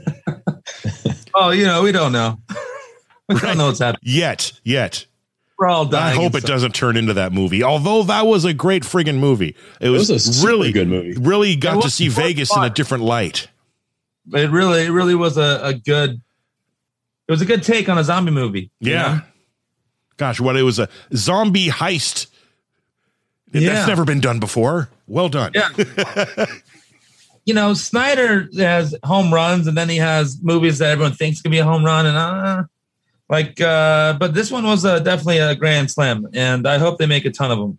[1.34, 2.38] oh, you know, we don't know.
[3.28, 4.00] We don't know what's happening.
[4.02, 5.06] Yet, yet.
[5.60, 7.62] We're all I hope it doesn't turn into that movie.
[7.62, 9.54] Although that was a great friggin' movie.
[9.78, 11.12] It it was, was a really good movie.
[11.20, 13.46] Really got to was see fun Vegas in a different light.
[14.32, 16.12] It really, it really was a, a good.
[17.28, 18.70] It was a good take on a zombie movie.
[18.80, 19.02] you Yeah.
[19.02, 19.20] know?
[20.16, 22.28] Gosh, what it was a zombie heist.
[23.52, 23.74] Yeah.
[23.74, 24.88] That's never been done before.
[25.06, 25.52] Well done.
[25.54, 25.68] Yeah.
[27.44, 31.50] you know, Snyder has home runs, and then he has movies that everyone thinks could
[31.50, 32.62] be a home run, and uh,
[33.30, 37.06] like, uh, but this one was uh, definitely a grand slam, and I hope they
[37.06, 37.78] make a ton of them.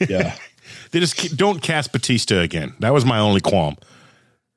[0.08, 0.34] Yeah.
[0.92, 2.72] They just keep- don't cast Bautista again.
[2.80, 3.76] That was my only qualm.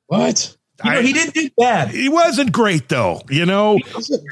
[0.06, 0.56] what?
[0.84, 1.88] You know, I- he didn't do bad.
[1.88, 3.78] He wasn't great though, you know.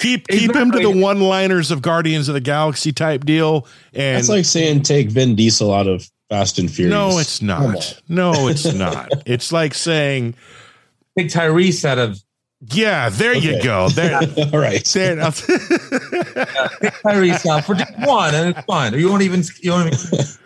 [0.00, 3.66] Keep He's keep not him to the one-liners of Guardians of the Galaxy type deal.
[3.94, 6.90] And That's like saying take Vin Diesel out of Fast and Furious.
[6.92, 8.00] no, it's not.
[8.08, 9.08] No, it's not.
[9.26, 10.34] It's like saying,
[11.18, 12.22] take Tyrese out of
[12.70, 13.88] yeah, there you go.
[13.88, 14.14] There,
[14.52, 14.84] All right.
[14.84, 15.16] there.
[17.02, 18.94] Tyrese out for just one, and it's fine.
[18.94, 19.42] You won't even.
[19.60, 20.26] You won't even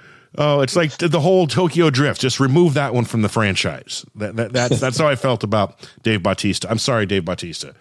[0.41, 2.21] Oh, it's like the whole Tokyo Drift.
[2.21, 4.05] Just remove that one from the franchise.
[4.15, 6.71] That, that that's that's how I felt about Dave Bautista.
[6.71, 7.75] I'm sorry, Dave Bautista.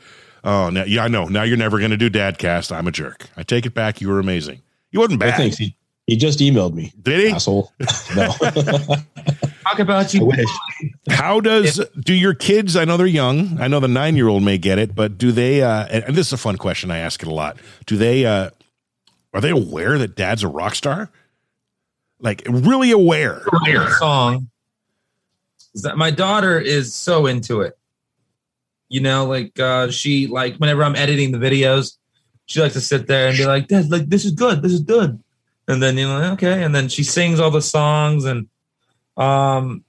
[0.43, 1.26] Oh, now, yeah, I know.
[1.26, 2.76] Now you're never going to do Dadcast.
[2.76, 3.28] I'm a jerk.
[3.36, 4.02] I take it back.
[4.02, 4.62] You were amazing.
[4.91, 5.38] You wasn't I bad.
[5.38, 5.76] think he,
[6.08, 6.93] he just emailed me.
[7.02, 7.32] Did he?
[7.32, 7.72] Asshole.
[8.15, 8.34] No.
[9.63, 10.26] talk about I you.
[10.26, 10.50] wish.
[11.10, 12.76] How does do your kids?
[12.78, 13.60] I know they're young.
[13.60, 15.62] I know the nine year old may get it, but do they?
[15.62, 16.89] Uh, and, and this is a fun question.
[16.89, 17.58] I ask it a lot.
[17.86, 18.26] Do they?
[18.26, 18.50] Uh,
[19.34, 21.10] are they aware that Dad's a rock star?
[22.20, 23.43] Like really aware?
[24.00, 24.50] song
[25.76, 27.78] is that my daughter is so into it.
[28.89, 31.98] You know, like uh she like whenever I'm editing the videos,
[32.46, 34.80] she likes to sit there and be like, Dad, like this is good, this is
[34.80, 35.22] good.
[35.67, 38.47] And then you know, okay, and then she sings all the songs and
[39.17, 39.84] um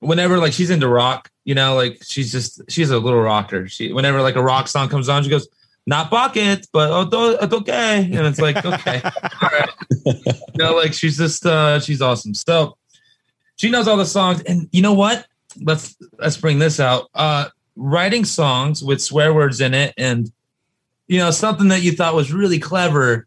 [0.00, 3.68] whenever like she's into rock, you know, like she's just she's a little rocker.
[3.68, 5.48] She whenever like a rock song comes on, she goes,
[5.86, 7.98] not bucket, but oh, it's okay.
[8.04, 9.00] And it's like, okay.
[9.42, 9.70] All right.
[10.04, 10.14] You
[10.56, 12.34] know, like she's just uh she's awesome.
[12.34, 12.76] So
[13.56, 14.42] she knows all the songs.
[14.42, 15.26] And you know what?
[15.60, 17.08] Let's let's bring this out.
[17.14, 20.30] Uh writing songs with swear words in it and
[21.06, 23.26] you know, something that you thought was really clever.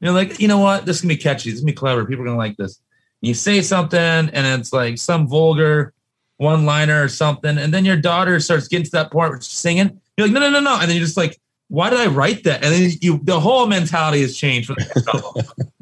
[0.00, 0.86] You're like, you know what?
[0.86, 1.50] This is gonna be catchy.
[1.50, 2.04] This is gonna be clever.
[2.04, 2.80] People are gonna like this.
[3.20, 5.92] You say something and it's like some vulgar
[6.38, 9.50] one liner or something, and then your daughter starts getting to that point where she's
[9.50, 10.00] singing.
[10.16, 10.78] You're like, no, no, no, no.
[10.80, 12.64] And then you're just like, why did I write that?
[12.64, 14.70] And then you the whole mentality has changed.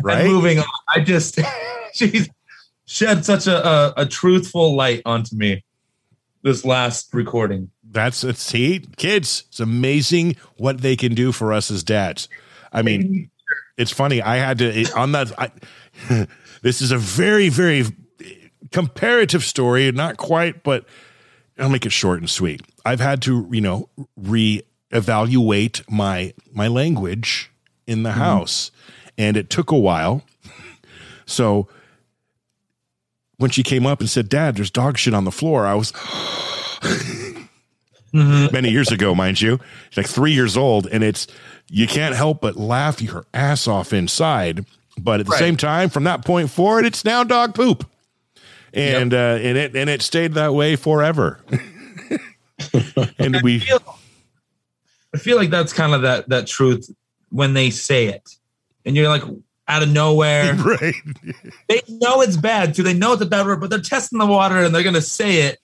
[0.03, 0.21] Right?
[0.21, 1.41] And moving on, I just
[1.93, 2.29] she's
[2.85, 5.65] shed such a, a a truthful light onto me
[6.43, 7.71] this last recording.
[7.83, 9.45] That's it's see, kids.
[9.49, 12.29] It's amazing what they can do for us as dads.
[12.73, 13.31] I mean,
[13.77, 14.23] it's funny.
[14.23, 15.33] I had to it- on that.
[15.39, 15.51] I,
[16.62, 17.85] this is a very, very
[18.73, 19.91] comparative story.
[19.93, 20.85] Not quite, but
[21.59, 22.62] I'll make it short and sweet.
[22.85, 23.89] I've had to, you know,
[24.21, 27.51] reevaluate my my language
[27.87, 28.71] in the house,
[29.19, 30.23] and it took a while.
[31.27, 31.69] So
[33.39, 35.93] when she came up and said, "Dad, there's dog shit on the floor," I was
[35.93, 37.49] Mhm.
[38.53, 39.59] many years ago, mind you.
[39.91, 41.27] She's like three years old, and it's
[41.69, 44.65] you can't help but laugh your ass off inside.
[44.99, 45.39] But at the Right.
[45.39, 47.87] same time, from that point forward, it's now dog poop.
[48.73, 51.41] and uh, and it and it stayed that way forever.
[53.19, 53.99] and we I feel,
[55.15, 56.91] I feel like that's kind of that that truth
[57.31, 58.37] when they say it,
[58.85, 59.23] and you're like
[59.69, 60.55] out of nowhere.
[60.81, 60.95] right.
[61.69, 62.83] they know it's bad too.
[62.83, 65.43] They know it's a bad word, but they're testing the water and they're gonna say
[65.43, 65.59] it.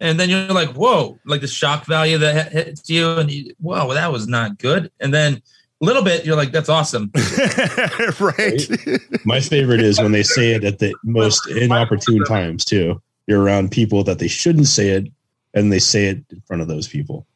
[0.00, 3.92] And then you're like, whoa, like the shock value that hits you, and you, whoa,
[3.94, 4.90] that was not good.
[5.00, 5.42] And then
[5.80, 7.10] a little bit, you're like, that's awesome.
[8.20, 8.62] right.
[9.24, 13.00] My favorite is when they say it at the most inopportune times too.
[13.26, 15.06] You're around people that they shouldn't say it,
[15.54, 17.26] and they say it in front of those people.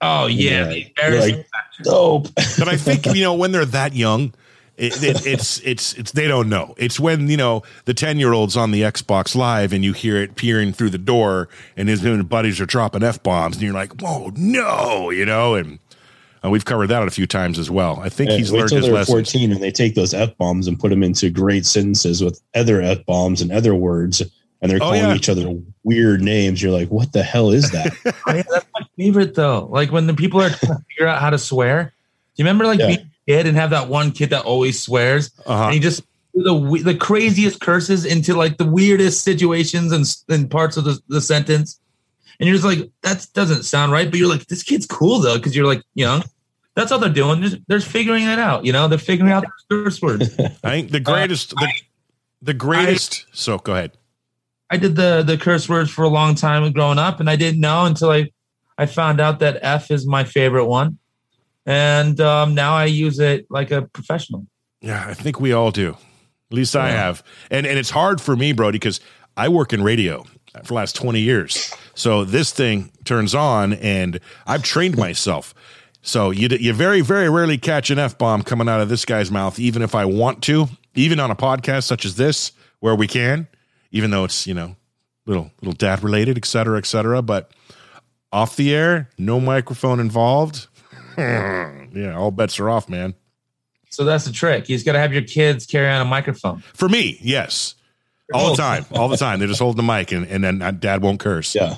[0.00, 1.82] Oh yeah, Yeah, uh, the you're like- factor.
[1.84, 2.28] Dope.
[2.58, 4.32] but I think you know when they're that young,
[4.76, 6.74] it, it, it's it's it's they don't know.
[6.76, 10.16] It's when you know the ten year olds on the Xbox Live and you hear
[10.16, 13.72] it peering through the door, and his and buddies are dropping f bombs, and you're
[13.74, 15.78] like, "Whoa, no!" You know, and
[16.44, 17.98] uh, we've covered that a few times as well.
[18.00, 20.68] I think Yeah, he's learned till his they're 14 and they take those f bombs
[20.68, 24.20] and put them into great sentences with other f bombs and other words,
[24.60, 25.14] and they're Oh, calling yeah.
[25.14, 26.62] each other weird names.
[26.62, 27.92] You're like, what the hell is that?
[28.28, 29.68] Oh, yeah, that's my favorite though.
[29.70, 31.94] Like when the people are trying to figure out how to swear.
[32.36, 32.96] Do you remember like Yeah.
[33.28, 35.64] Kid and have that one kid that always swears Uh-huh.
[35.64, 36.02] and he just
[36.34, 41.20] the the craziest curses into like the weirdest situations and, and parts of the, the
[41.20, 41.80] sentence,
[42.38, 44.10] and you're just like that doesn't sound right.
[44.10, 46.22] But you're like this kid's cool though because you're like young.
[46.74, 47.40] That's all they're doing.
[47.40, 48.66] They're, they're figuring it out.
[48.66, 50.38] You know, they're figuring out the curse words.
[50.62, 51.72] I think the greatest, the,
[52.42, 53.24] the greatest.
[53.32, 53.92] so go ahead.
[54.68, 57.60] I did the the curse words for a long time growing up, and I didn't
[57.60, 58.30] know until I
[58.76, 60.98] I found out that F is my favorite one,
[61.66, 64.46] and um, now I use it like a professional.
[64.80, 65.96] Yeah, I think we all do.
[66.50, 67.24] At least I have.
[67.50, 69.00] And and it's hard for me, Brody, because
[69.36, 70.24] I work in radio
[70.54, 71.74] for the last 20 years.
[71.94, 75.54] So this thing turns on and I've trained myself.
[76.02, 79.30] So you you very very rarely catch an F bomb coming out of this guy's
[79.30, 83.08] mouth even if I want to, even on a podcast such as this where we
[83.08, 83.48] can,
[83.90, 84.76] even though it's, you know,
[85.26, 87.50] little little dad related, et cetera, et cetera, but
[88.32, 90.68] off the air, no microphone involved.
[91.92, 93.14] yeah, all bets are off, man.
[93.90, 94.68] So that's the trick.
[94.68, 96.60] You just got to have your kids carry on a microphone.
[96.74, 97.74] For me, yes.
[98.34, 98.84] All the time.
[98.92, 99.38] All the time.
[99.38, 101.54] They're just holding the mic and, and then uh, dad won't curse.
[101.54, 101.76] yeah.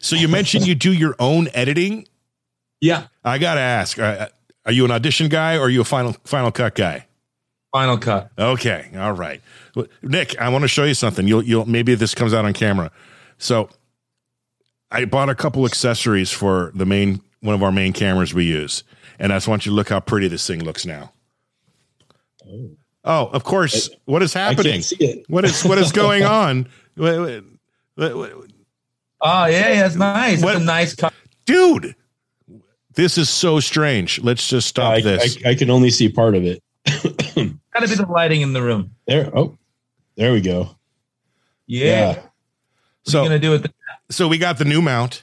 [0.00, 2.06] So you mentioned you do your own editing.
[2.80, 4.28] Yeah, I got to ask, uh,
[4.66, 7.06] are you an audition guy or are you a final final cut guy?
[7.72, 8.30] Final Cut.
[8.38, 8.88] Okay.
[8.96, 9.42] All right.
[10.02, 11.28] Nick, I want to show you something.
[11.28, 12.90] You'll you'll maybe this comes out on camera.
[13.36, 13.68] So
[14.90, 18.84] I bought a couple accessories for the main one of our main cameras we use.
[19.18, 21.12] And I just want you to look how pretty this thing looks now.
[23.04, 23.88] Oh, of course.
[24.04, 24.72] What is I happening?
[24.74, 25.24] can't see it.
[25.28, 26.68] What is what is going on?
[26.96, 27.44] Wait, wait,
[27.96, 28.32] wait, wait.
[29.20, 30.42] Oh yeah, yeah, it's nice.
[30.42, 31.12] What- It's a nice cut.
[31.46, 31.94] Dude,
[32.94, 34.20] this is so strange.
[34.20, 35.38] Let's just stop I, this.
[35.44, 36.60] I, I can only see part of it.
[36.86, 38.90] Got to be the lighting in the room.
[39.06, 39.30] There.
[39.36, 39.56] Oh,
[40.16, 40.76] there we go.
[41.66, 41.84] Yeah.
[41.84, 42.08] Yeah.
[42.08, 42.30] What are
[43.04, 43.72] so gonna do with the
[44.10, 45.22] so we got the new mount.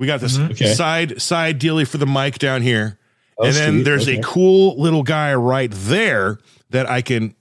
[0.00, 0.52] We got this Mhm.
[0.52, 0.72] Okay.
[0.72, 2.98] side side dealy for the mic down here.
[3.36, 3.82] Oh, and then sweet.
[3.84, 4.18] there's Okay.
[4.18, 6.38] a cool little guy right there
[6.70, 7.34] that I can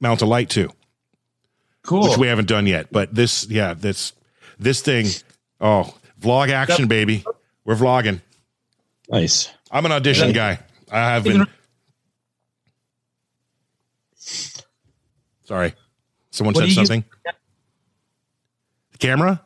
[0.00, 0.70] mount a light to,
[1.84, 2.08] cool?
[2.08, 2.88] which we haven't done yet.
[2.90, 4.12] But this, yeah, this
[4.58, 5.06] this thing,
[5.60, 7.24] oh, vlog action, baby.
[7.64, 8.20] We're vlogging.
[9.08, 9.48] nice.
[9.70, 10.58] I'm an audition guy.
[10.90, 11.46] I have been.
[15.44, 15.74] Sorry,
[16.32, 17.04] someone What said you use- something.
[18.92, 19.43] The camera?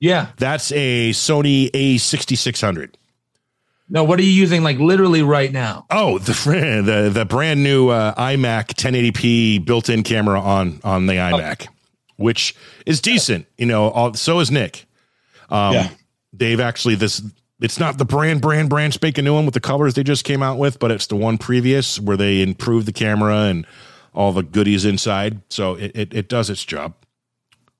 [0.00, 0.28] Yeah.
[0.36, 2.94] That's a Sony A6600.
[3.88, 5.86] No, what are you using like literally right now?
[5.90, 6.32] Oh, the
[6.84, 11.68] the the brand new uh, iMac 1080p built-in camera on on the iMac,
[12.16, 12.54] which
[12.86, 13.46] is decent.
[13.58, 14.86] You know, all, so is Nick.
[15.50, 15.90] Um, Yeah.
[16.32, 17.22] They've actually this.
[17.60, 20.42] It's not the brand brand brand spanking new one with the colors they just came
[20.42, 23.66] out with, but it's the one previous where they improved the camera and
[24.14, 25.40] all the goodies inside.
[25.50, 26.94] So it it, it does its job.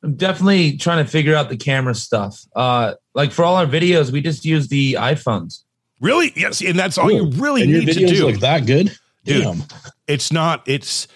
[0.05, 2.45] I'm definitely trying to figure out the camera stuff.
[2.55, 5.63] Uh, like for all our videos, we just use the iPhones.
[5.99, 6.31] Really?
[6.37, 8.27] Yes, and that's all you really and your need to do.
[8.27, 8.95] look that good,
[9.25, 9.43] Dude.
[9.43, 9.63] Damn.
[10.07, 11.09] it's not it's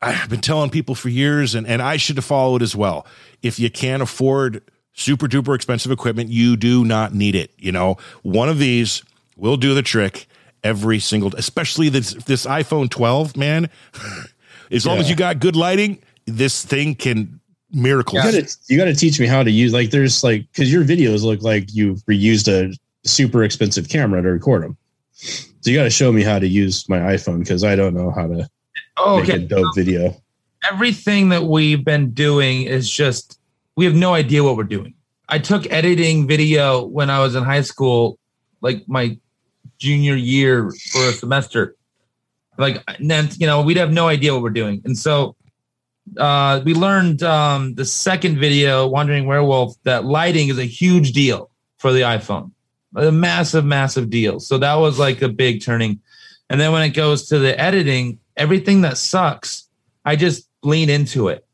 [0.00, 3.04] i've been telling people for years and, and i should have followed as well
[3.42, 7.96] if you can't afford super duper expensive equipment you do not need it you know
[8.22, 9.02] one of these
[9.36, 10.28] will do the trick
[10.62, 13.68] every single especially this this iphone 12 man
[14.70, 17.40] as long as you got good lighting this thing can
[17.70, 20.84] miracles You gotta you gotta teach me how to use like there's like because your
[20.84, 24.76] videos look like you reused a super expensive camera to record them.
[25.12, 28.10] So you got to show me how to use my iPhone because I don't know
[28.10, 28.48] how to
[28.96, 30.14] Oh, make a dope video.
[30.70, 33.38] Everything that we've been doing is just
[33.76, 34.94] we have no idea what we're doing.
[35.28, 38.18] I took editing video when I was in high school,
[38.60, 39.16] like my
[39.78, 41.76] junior year for a semester.
[42.56, 45.36] Like and then you know we'd have no idea what we're doing, and so
[46.16, 51.50] uh, we learned um, the second video, Wandering Werewolf, that lighting is a huge deal
[51.78, 52.52] for the iPhone,
[52.96, 54.40] a massive, massive deal.
[54.40, 56.00] So that was like a big turning.
[56.50, 59.68] And then when it goes to the editing, everything that sucks,
[60.04, 61.44] I just lean into it.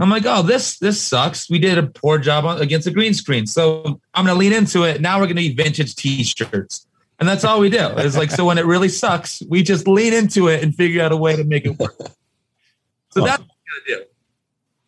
[0.00, 1.50] I'm like, oh, this this sucks.
[1.50, 4.84] We did a poor job on, against a green screen, so I'm gonna lean into
[4.84, 5.02] it.
[5.02, 6.86] Now we're gonna need vintage T-shirts,
[7.18, 7.86] and that's all we do.
[7.98, 11.12] It's like so when it really sucks, we just lean into it and figure out
[11.12, 11.98] a way to make it work.
[13.10, 14.10] So that's what we're gonna do,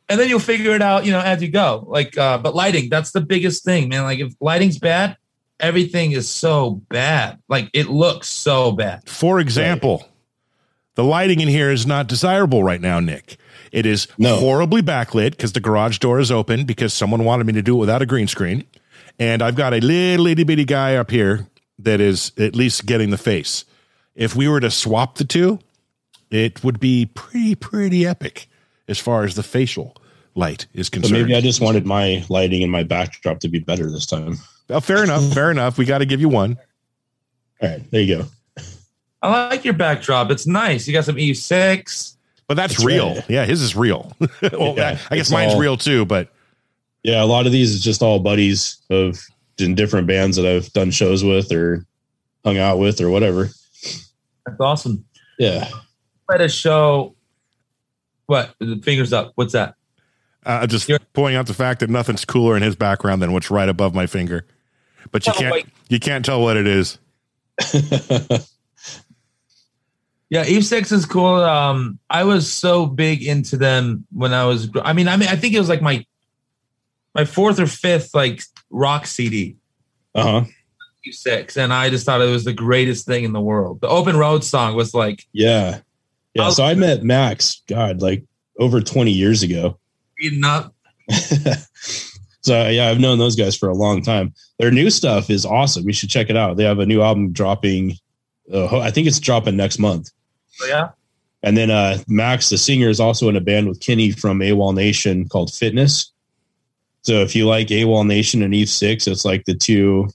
[0.08, 1.84] and then you'll figure it out, you know, as you go.
[1.86, 4.02] Like, uh, but lighting, that's the biggest thing, man.
[4.02, 5.16] Like if lighting's bad,
[5.60, 7.38] everything is so bad.
[7.48, 9.08] Like it looks so bad.
[9.08, 10.06] For example,
[10.96, 13.36] the lighting in here is not desirable right now, Nick.
[13.70, 14.36] It is No.
[14.36, 17.78] horribly backlit because the garage door is open because someone wanted me to do it
[17.78, 18.64] without a green screen.
[19.18, 21.46] And I've got a little itty bitty guy up here
[21.78, 23.64] that is at least getting the face.
[24.14, 25.58] If we were to swap the two,
[26.30, 28.46] it would be pretty, pretty epic
[28.88, 29.96] as far as the facial
[30.34, 31.12] light is So concerned.
[31.22, 34.36] maybe I just wanted my lighting and my backdrop to be better this time.
[34.70, 35.32] Oh, fair enough.
[35.32, 35.78] Fair enough.
[35.78, 36.56] We got to give you one.
[37.60, 38.26] All right, there you go.
[39.22, 40.30] I like your backdrop.
[40.30, 40.86] It's nice.
[40.88, 42.16] You got some Eve Six.
[42.48, 43.14] But that's, That's real.
[43.14, 43.30] right.
[43.30, 44.12] Yeah, his is real.
[44.52, 46.28] well, Yeah, I guess mine's all- real too, but
[47.04, 49.24] Yeah, a lot of these is just all buddies of
[49.58, 51.86] in different bands that I've done shows with or
[52.44, 53.50] hung out with or whatever.
[54.44, 55.04] That's awesome.
[55.38, 55.68] Yeah.
[56.28, 57.14] Let a show.
[58.26, 58.54] What?
[58.60, 59.32] The fingers up.
[59.34, 59.74] What's that?
[60.44, 63.50] uh, just You're- pointing out the fact that nothing's cooler in his background than what's
[63.50, 64.44] right above my finger.
[65.10, 65.66] But you Oh, can't wait.
[65.88, 66.98] you can't tell what it is.
[70.30, 71.34] Yeah, Eve Six is cool.
[71.34, 74.70] Um, I was so big into them when I was.
[74.82, 76.06] I mean, I mean, I think it was like my
[77.14, 79.56] my fourth or fifth like rock CD.
[80.14, 80.44] uh huh.
[81.04, 83.82] Eve Six, and I just thought it was the greatest thing in the world.
[83.82, 85.80] The Open Road song was like Yeah.
[86.34, 86.48] Yeah.
[86.48, 86.50] Oh.
[86.50, 88.24] So I met Max, God, like
[88.58, 89.78] over 20 years ago.
[90.44, 90.74] up.
[92.42, 94.34] so yeah, I've known those guys for a long time.
[94.58, 95.84] Their new stuff is awesome.
[95.86, 96.56] You should check it out.
[96.56, 97.94] They have a new album dropping.
[98.52, 100.10] Uh, I think it's dropping next month.
[100.52, 100.90] So yeah,
[101.42, 104.74] And then uh, Max, the singer, is also in a band with Kenny from AWOL
[104.74, 106.12] Nation called Fitness.
[107.02, 110.08] So if you like AWOL Nation and Eve Six, it's like the two.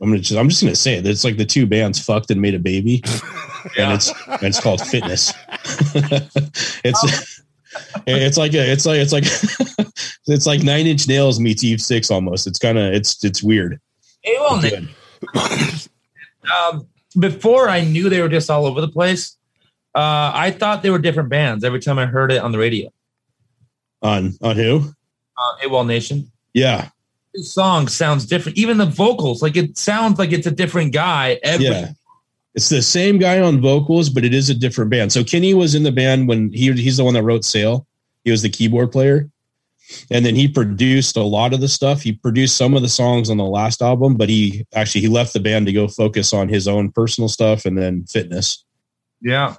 [0.00, 1.06] I'm gonna just I'm just gonna say it.
[1.06, 3.02] It's like the two bands fucked and made a baby,
[3.78, 5.32] and it's and it's called Fitness.
[6.84, 7.40] it's
[8.06, 9.24] it's like a, it's like it's like
[10.26, 12.46] it's like Nine Inch Nails meets Eve Six almost.
[12.46, 13.80] It's kind of it's it's weird.
[14.22, 14.84] Hey, well, Nick,
[16.54, 16.86] um,
[17.18, 19.36] before I knew they were just all over the place,
[19.94, 22.90] uh, I thought they were different bands every time I heard it on the radio.
[24.02, 24.92] On on who?
[25.36, 26.30] Uh, AWOL Nation.
[26.52, 26.93] Yeah, The
[27.42, 28.58] song sounds different.
[28.58, 31.38] Even the vocals, like it sounds like it's a different guy.
[31.42, 31.92] Every, yeah.
[32.54, 35.12] It's the same guy on vocals, but it is a different band.
[35.12, 37.86] So Kenny was in the band when he he's the one that wrote Sail.
[38.22, 39.28] He was the keyboard player.
[40.10, 42.00] And then he produced a lot of the stuff.
[42.00, 45.34] He produced some of the songs on the last album, but he actually he left
[45.34, 48.64] the band to go focus on his own personal stuff and then fitness.
[49.20, 49.56] yeah,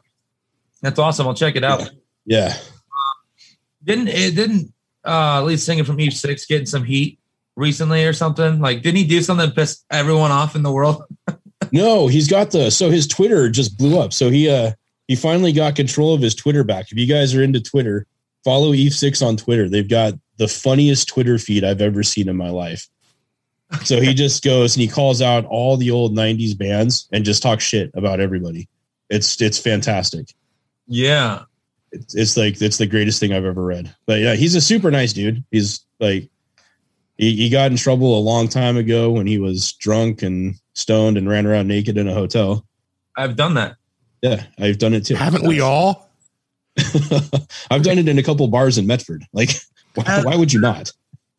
[0.82, 1.28] that's awesome.
[1.28, 1.90] I'll check it out.
[2.26, 2.56] Yeah.
[3.84, 4.74] Didn't it didn't
[5.06, 7.20] uh lead singer from Eve Six getting some heat
[7.56, 8.60] recently or something?
[8.60, 11.04] Like, didn't he do something that pissed everyone off in the world?
[11.72, 14.14] No, he's got the so his Twitter just blew up.
[14.14, 14.74] So he uh
[15.08, 16.92] he finally got control of his Twitter back.
[16.92, 18.06] If you guys are into Twitter,
[18.44, 19.68] follow Eve Six on Twitter.
[19.68, 22.88] They've got the funniest Twitter feed I've ever seen in my life.
[23.84, 27.42] So he just goes and he calls out all the old '90s bands and just
[27.42, 28.68] talks shit about everybody.
[29.10, 30.34] It's it's fantastic.
[30.88, 31.44] Yeah,
[31.92, 33.94] It's, it's like it's the greatest thing I've ever read.
[34.06, 35.44] But yeah, he's a super nice dude.
[35.52, 36.30] He's like
[37.18, 41.18] he, he got in trouble a long time ago when he was drunk and stoned
[41.18, 42.66] and ran around naked in a hotel.
[43.18, 43.76] I've done that.
[44.22, 45.16] Yeah, I've done it too.
[45.16, 46.10] Haven't we all?
[47.72, 49.24] I've done it in a couple bars in Medford.
[49.34, 49.52] Like,
[49.94, 50.92] why, why would you not?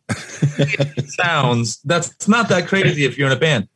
[0.09, 3.69] It sounds that's not that crazy if you're in a band.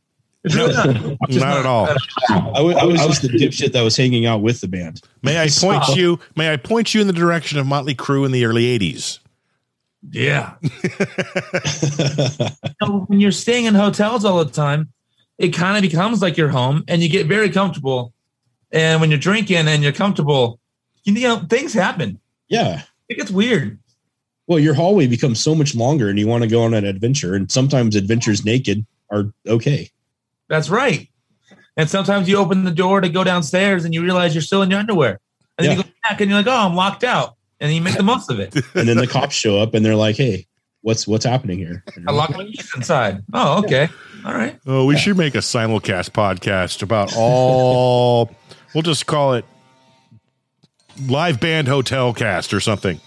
[0.43, 1.31] It's really not.
[1.31, 1.89] Not at all.
[2.31, 5.03] I wa- I was just the dipshit that was hanging out with the band.
[5.23, 5.97] May I point Stop.
[5.97, 6.19] you?
[6.35, 9.19] May I point you in the direction of Motley Crue in the early '80s?
[10.09, 10.55] Yeah.
[12.83, 14.91] So when you're staying in hotels all the time,
[15.39, 18.15] it kind of becomes like your home and you get very comfortable.
[18.73, 20.59] And when you're drinking and you're comfortable,
[21.05, 22.19] you know, things happen.
[22.49, 22.83] yeah.
[23.09, 23.79] It gets weird.
[24.47, 27.35] Well, your hallway becomes so much longer, and you want to go on an adventure.
[27.35, 29.91] And sometimes adventures naked are okay.
[30.49, 31.09] That's right.
[31.77, 34.71] And sometimes you open the door to go downstairs and you realize you're still in
[34.71, 35.19] your underwear.
[35.59, 35.77] And then Yeah.
[35.79, 37.35] you go back and you're like, oh, I'm locked out.
[37.61, 38.55] And you make the most of it.
[38.75, 40.47] And then the cops show up and they're like, "Hey,
[40.83, 43.23] what's what's happening here?" I lock my keys inside.
[43.33, 43.89] Oh, okay.
[44.25, 44.59] All right.
[44.67, 48.31] Oh, we should make a simulcast podcast about all.
[48.75, 49.45] we'll just call it
[51.09, 53.01] live band hotel cast or something.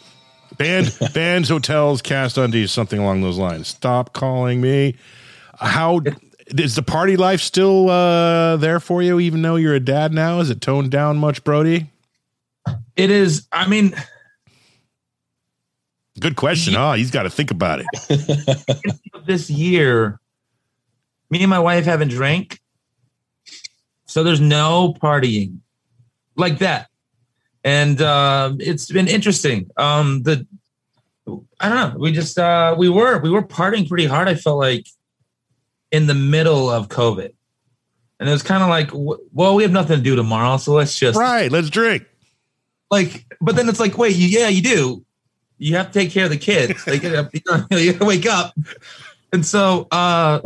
[0.57, 3.67] Band, bands, hotels, cast undies, something along those lines.
[3.67, 4.95] Stop calling me.
[5.59, 6.01] How
[6.57, 10.39] is the party life still uh, there for you, even though you're a dad now?
[10.39, 11.89] Is it toned down much, Brody?
[12.95, 13.47] It is.
[13.51, 13.95] I mean,
[16.19, 16.75] Good question.
[16.75, 18.97] Oh, he's got to think about it.
[19.25, 20.19] this year,
[21.29, 22.59] me and my wife haven't drank,
[24.05, 25.59] so there's no partying
[26.35, 26.87] like that,
[27.63, 29.69] and uh, it's been interesting.
[29.75, 30.45] Um, the
[31.59, 31.99] I don't know.
[31.99, 34.27] We just uh, we were we were partying pretty hard.
[34.27, 34.85] I felt like
[35.91, 37.33] in the middle of COVID,
[38.19, 40.97] and it was kind of like, well, we have nothing to do tomorrow, so let's
[40.97, 41.51] just Right.
[41.51, 42.05] Let's drink.
[42.91, 43.25] like.
[43.41, 45.05] But then it's like, wait, you, yeah, you do.
[45.63, 46.85] You have to take care of the kids.
[46.85, 48.53] Like, you gotta, you gotta wake up,
[49.31, 50.41] and so uh,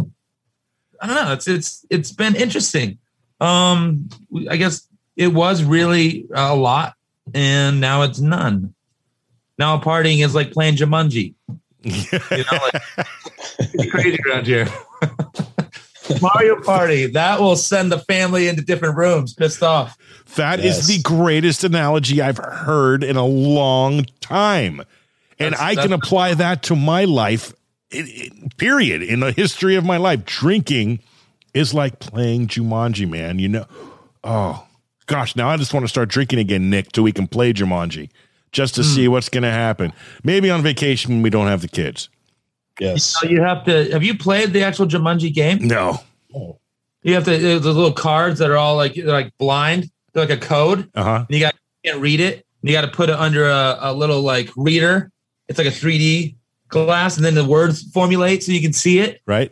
[1.02, 1.34] I don't know.
[1.34, 3.00] It's it's it's been interesting.
[3.42, 4.10] Um,
[4.50, 6.94] I guess it was really a lot,
[7.34, 8.76] and now it's none.
[9.58, 11.34] Now partying is like playing Jumanji.
[11.84, 11.94] You
[12.32, 12.60] know,
[13.76, 14.68] like crazy around here.
[16.22, 19.98] Mario Party that will send the family into different rooms, pissed off.
[20.36, 20.88] That is Yes.
[20.88, 24.84] the greatest analogy I've heard in a long time.
[25.40, 27.54] And That's- I can apply that to my life,
[27.94, 29.04] i- i- period.
[29.04, 31.00] In the history of my life, drinking
[31.54, 33.40] is like playing Jumanji, man.
[33.40, 33.66] You know,
[34.24, 34.66] oh,
[35.06, 38.10] gosh, now I just want to start drinking again, Nick, till we can play Jumanji
[38.52, 39.94] just to see what's going to happen.
[40.24, 42.10] Maybe on vacation when we don't have the kids.
[42.80, 43.04] Yes.
[43.04, 43.92] So you have to.
[43.92, 45.60] Have you played the actual Jumanji game?
[45.68, 46.00] No.
[47.04, 47.38] You have to.
[47.38, 49.90] There's the little cards that are all like they're like blind.
[50.14, 50.90] They're like a code.
[50.94, 51.26] Uh huh.
[51.28, 52.46] And you got you can't read it.
[52.62, 55.12] And you got to put it under a, a little like reader.
[55.48, 56.36] It's like a 3D
[56.70, 59.22] glass, and then the words formulate so you can see it.
[59.26, 59.52] Right.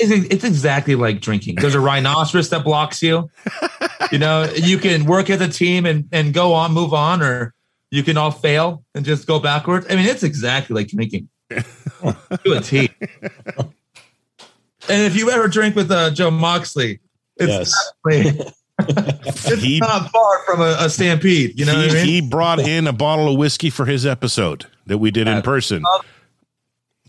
[0.00, 1.56] It's, it's exactly like drinking.
[1.56, 3.30] There's a rhinoceros that blocks you.
[4.10, 7.52] You know, you can work as a team and and go on, move on, or
[7.90, 9.86] you can all fail and just go backwards.
[9.90, 12.88] I mean, it's exactly like drinking to a T.
[14.88, 17.00] And if you ever drink with uh, Joe Moxley,
[17.36, 17.92] it's Yes.
[18.78, 21.58] it's He- not far from a, a stampede.
[21.58, 22.06] You know he, what I mean?
[22.06, 25.82] he brought in a bottle of whiskey for his episode that we did in person.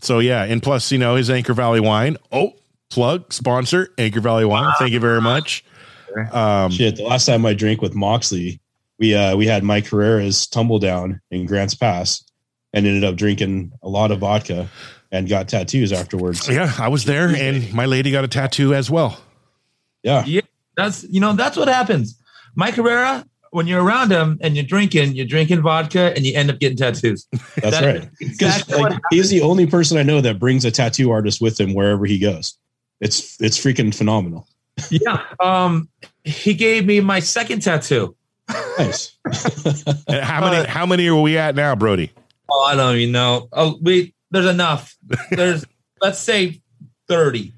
[0.02, 2.16] So yeah, and plus, you know, his Anchor Valley wine.
[2.32, 2.54] Oh,
[2.90, 4.72] plug sponsor Anchor Valley wine.
[4.78, 5.64] Thank you very much.
[6.32, 6.96] Um, Shit.
[6.96, 8.60] The last time I drank with Moxley,
[8.98, 12.24] we uh we had Mike Herrera's tumble down in Grants Pass
[12.72, 14.68] and ended up drinking a lot of vodka
[15.12, 16.48] and got tattoos afterwards.
[16.48, 19.18] yeah, I was there, and my lady got a tattoo as well.
[20.02, 20.24] Yeah.
[20.24, 20.42] Yeah,
[20.76, 22.20] that's you know that's what happens.
[22.54, 26.50] Mike Herrera, when you're around him and you're drinking, you're drinking vodka and you end
[26.50, 27.26] up getting tattoos.
[27.56, 28.08] That's That- right.
[28.18, 31.58] Because Exactly like, he's the only person I know that brings a tattoo artist with
[31.60, 32.54] him wherever he goes.
[33.00, 34.46] It's it's freaking phenomenal.
[34.90, 35.22] yeah.
[35.40, 35.88] Um,
[36.24, 38.14] he gave me my second tattoo.
[38.78, 39.16] Nice.
[40.08, 40.66] How many?
[40.68, 42.12] How many are we at now, Brody?
[42.50, 43.48] Oh, I don't even know.
[43.52, 44.96] Oh, we there's enough.
[45.30, 45.64] There's
[46.02, 46.60] let's say
[47.08, 47.52] 30.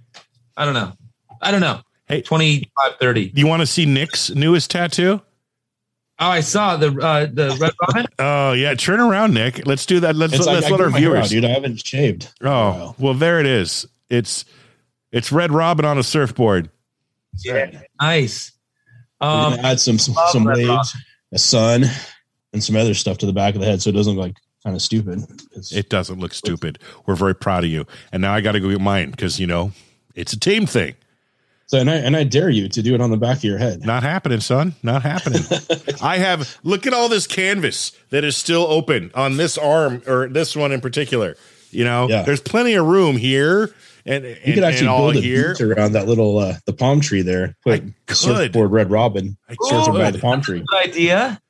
[0.57, 0.93] I don't know.
[1.40, 1.80] I don't know.
[2.07, 2.20] Hey.
[2.22, 3.28] 25, 30.
[3.30, 5.20] Do you want to see Nick's newest tattoo?
[6.19, 8.07] Oh, I saw the uh the red robin.
[8.19, 9.67] Oh yeah, turn around, Nick.
[9.67, 10.15] Let's do that.
[10.15, 11.31] Let's It's let's I let our my hair out, viewers.
[11.31, 11.45] dude.
[11.45, 12.29] I haven't shaved.
[12.43, 13.87] Oh well, there it is.
[14.11, 14.45] It's
[15.11, 16.71] it's Red Robin on a surfboard.
[17.45, 18.53] Yeah, nice.
[19.21, 20.95] We're Um add some some, some waves,
[21.33, 21.85] a sun,
[22.53, 24.37] and some other stuff to the back of the head, so it doesn't look like
[24.63, 25.21] kind of stupid.
[25.57, 26.79] It's, It doesn't look stupid.
[27.07, 27.85] We're very proud of you.
[28.13, 29.73] And now I got to go get mine because you know
[30.15, 30.95] it's a team thing.
[31.73, 33.57] So, and I and I dare you to do it on the back of your
[33.59, 33.85] head.
[33.85, 34.75] Not happening, son.
[34.83, 35.41] Not happening.
[36.03, 40.29] I have look at all this canvas that is still open on this arm or
[40.29, 41.35] this one in particular.
[41.70, 42.23] You know, Yeah.
[42.25, 45.53] there's plenty of room here and, You and, could actually all build a here.
[45.55, 47.57] beach around that little uh, the palm tree there.
[47.64, 48.16] Put I a could.
[48.18, 50.62] surfboard red robin I surfing by the palm tree.
[50.66, 51.41] good idea.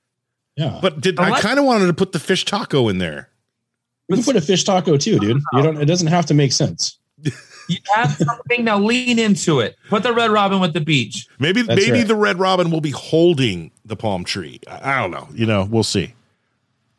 [0.57, 3.31] Yeah, But did I I kind of wanted to put the fish taco in there?
[4.09, 5.41] you can put a fish taco too, dude.
[5.55, 5.81] You don't.
[5.81, 6.99] It doesn't have to make sense.
[7.69, 8.79] You have something now.
[8.79, 9.77] Lean into it.
[9.89, 11.27] Put the red robin with the beach.
[11.39, 12.09] Maybe That's maybe right.
[12.09, 14.61] the red robin will be holding the palm tree.
[14.69, 15.29] I I don't know.
[15.33, 16.15] You know, we'll see.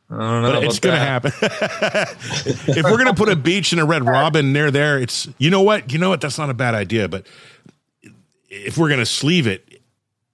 [0.10, 0.52] I don't know.
[0.54, 1.24] But it's going to that.
[1.24, 1.32] happen.
[2.78, 5.50] if we're going to put a beach and a red robin near there, it's you
[5.50, 5.92] know what?
[5.92, 6.22] You know what?
[6.22, 7.08] That's not a bad idea.
[7.08, 7.26] But
[8.50, 9.82] if we're going to sleeve it,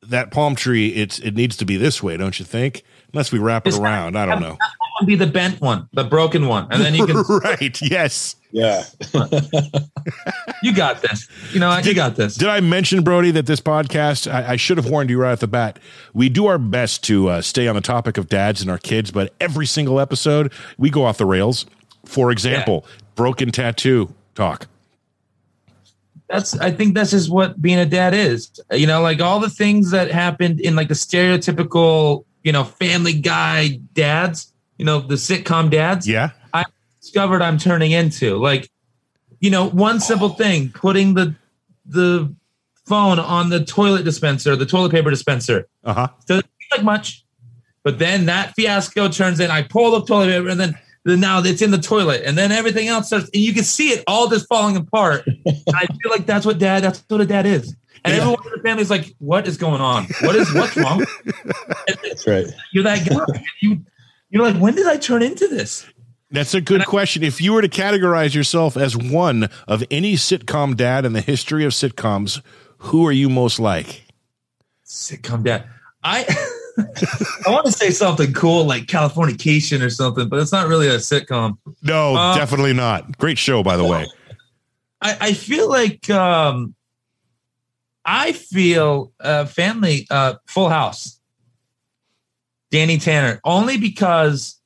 [0.04, 2.84] that palm tree, it's it needs to be this way, don't you think?
[3.14, 4.18] Unless we wrap it It's not- around.
[4.18, 4.58] I don't know.
[5.00, 7.18] One Be the bent one, the broken one, and then you can.
[7.44, 7.82] right?
[7.82, 8.36] Yes.
[8.52, 8.84] Yeah,
[10.64, 11.28] you got this.
[11.54, 11.86] You know what?
[11.86, 12.34] You got this.
[12.36, 14.32] Did I mention Brody that this podcast?
[14.32, 15.78] I, I should have warned you right off the bat.
[16.14, 19.12] We do our best to uh, stay on the topic of dads and our kids,
[19.12, 21.68] but every single episode we go off the rails.
[22.06, 24.68] For example, broken tattoo talk.
[26.28, 26.58] That's.
[26.58, 28.50] I think that's just what being a dad is.
[28.72, 33.14] You know, like all the things that happened in like the stereotypical, you know, Family
[33.14, 34.49] Guy dads.
[34.80, 36.08] You know, the sitcom dads.
[36.08, 36.32] Yeah.
[36.54, 36.64] I
[37.02, 38.38] discovered I'm turning into.
[38.38, 38.70] Like,
[39.40, 41.36] you know, one simple thing, putting the
[41.86, 42.34] the
[42.88, 45.68] phone on the toilet dispenser, the toilet paper dispenser.
[45.84, 46.08] Uh huh.
[46.26, 47.24] Doesn't seem like much.
[47.84, 49.52] But then that fiasco turns in.
[49.52, 52.24] I pull the toilet paper and then, then now it's in the toilet.
[52.26, 55.24] And then everything else starts, and you can see it all just falling apart.
[55.48, 57.76] I feel like that's what dad, that's what a dad is.
[58.06, 58.22] And Yeah.
[58.22, 60.06] everyone in the family is like, what is going on?
[60.22, 61.06] What is what's wrong?
[62.04, 62.46] That's right.
[62.72, 63.44] you're that guy.
[63.62, 63.82] You
[64.30, 65.86] you're like, when did I turn into this?
[66.32, 67.24] That's a good question.
[67.24, 71.66] If you were to categorize yourself as one of any sitcom dad in the history
[71.66, 72.42] of sitcoms,
[72.78, 74.06] who are you most like?
[74.86, 75.66] Sitcom dad.
[76.04, 76.26] I
[77.46, 80.98] I want to say something cool like Californication or something, but it's not really a
[80.98, 81.58] sitcom.
[81.82, 83.18] No, Uh, definitely not.
[83.18, 84.06] Great show, by the way.
[85.02, 86.76] I, I feel like um
[88.06, 91.19] I feel uh family uh full house.
[92.72, 93.40] Danny Tanner.
[93.44, 94.60] Only because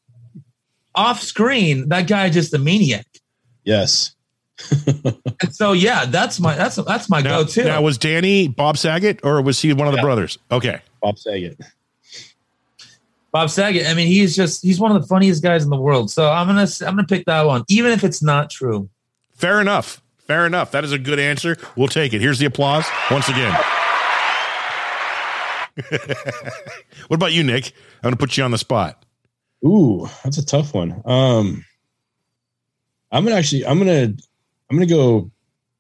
[0.96, 3.06] off screen, that guy is just a maniac.
[3.64, 4.16] Yes.
[5.42, 7.66] And so yeah, that's my that's that's my Now, go-to.
[7.66, 10.04] now, was Danny Bob Saget or was he one of the Yeah.
[10.04, 10.38] brothers?
[10.52, 10.80] Okay.
[11.02, 11.60] Bob Saget.
[13.34, 13.88] Bob Saget.
[13.88, 16.12] I mean, he's just he's one of the funniest guys in the world.
[16.12, 18.90] So I'm gonna I'm gonna pick that one, even if it's not true.
[19.36, 20.02] Fair enough.
[20.28, 20.72] Fair enough.
[20.72, 21.58] That is a good answer.
[21.76, 22.22] We'll take it.
[22.22, 23.54] Here's the applause once again.
[27.08, 27.74] what about you, Nick?
[27.98, 29.06] I'm going to put you on the spot.
[29.66, 31.02] Ooh, that's a tough one.
[31.06, 31.64] Um,
[33.12, 34.14] I'm gonna actually, I'm gonna,
[34.70, 35.32] I'm gonna go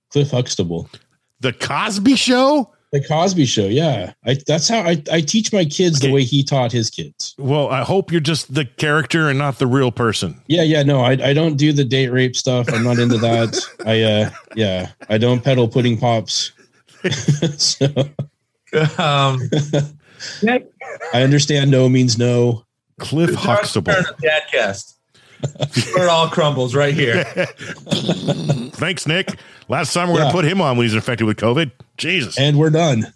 [0.09, 0.89] Cliff Huxtable,
[1.41, 2.73] The Cosby Show?
[2.93, 3.65] the Cosby Show.
[3.65, 6.07] Yeah, I, that's how I, I teach my kids Okay.
[6.07, 7.33] the way he taught his kids.
[7.39, 10.39] Well, I hope you're just the character and not the real person.
[10.47, 12.71] Yeah, yeah, no, I, I don't do the date rape stuff.
[12.71, 13.59] I'm not into that.
[13.85, 16.51] I, uh, yeah, I don't peddle pudding pops.
[17.57, 17.87] so
[18.97, 19.49] Um,
[21.13, 22.65] I understand no means no.
[22.99, 23.93] Cliff Huxtable.
[23.93, 24.93] Dadcast.
[25.93, 27.23] Where it all crumbles right here.
[28.73, 29.37] Thanks, Nick.
[29.67, 31.71] Last time we're going to put him on when he's infected with COVID.
[31.97, 32.39] Jesus.
[32.39, 33.01] And we're done.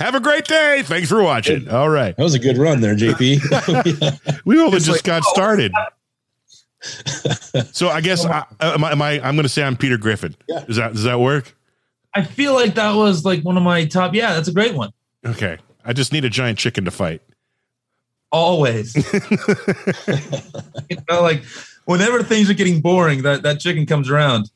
[0.00, 0.82] Have a great day.
[0.84, 1.68] Thanks for watching.
[1.68, 2.16] All right.
[2.16, 4.44] That was a good run there, JP.
[4.44, 5.32] We only just like, got oh.
[5.32, 5.72] started.
[7.72, 10.36] So I guess I, am I, am I, I'm going to say I'm Peter Griffin.
[10.48, 10.64] Yeah.
[10.64, 11.55] Does that does that work?
[12.16, 14.14] I feel like that was like one of my top.
[14.14, 14.90] Yeah, that's a great one.
[15.24, 15.58] Okay.
[15.84, 17.20] I just need a giant chicken to fight.
[18.32, 18.96] Always.
[20.88, 21.44] you know, like
[21.84, 24.50] whenever things are getting boring, that that chicken comes around.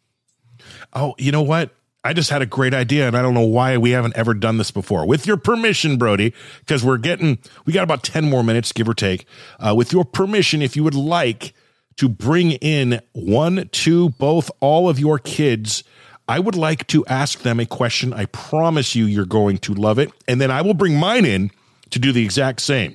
[0.95, 1.75] Oh, you know what?
[2.03, 4.57] I just had a great idea, and I don't know why we haven't ever done
[4.57, 5.07] this before.
[5.07, 8.95] With your permission, Brody, because we're getting, we got about 10 more minutes, give or
[8.95, 9.27] take.
[9.59, 11.53] Uh, with your permission, if you would like
[11.99, 15.85] to bring in one, two, both, all of your kids,
[16.31, 18.13] I would like to ask them a question.
[18.13, 20.13] I promise you, you're going to love it.
[20.29, 21.51] And then I will bring mine in
[21.91, 22.95] to do the exact same.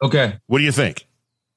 [0.00, 1.08] Okay, What do you think?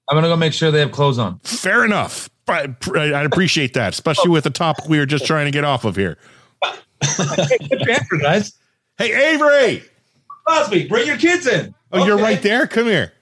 [0.09, 1.37] I'm gonna go make sure they have clothes on.
[1.43, 2.27] Fair enough.
[2.47, 5.85] I, I appreciate that, especially with the topic we were just trying to get off
[5.85, 6.17] of here.
[7.17, 8.53] Good answer, guys.
[8.97, 9.83] Hey, Avery.
[10.47, 11.75] Cosby, bring your kids in.
[11.91, 12.65] Oh, you're right there.
[12.65, 13.13] Come here.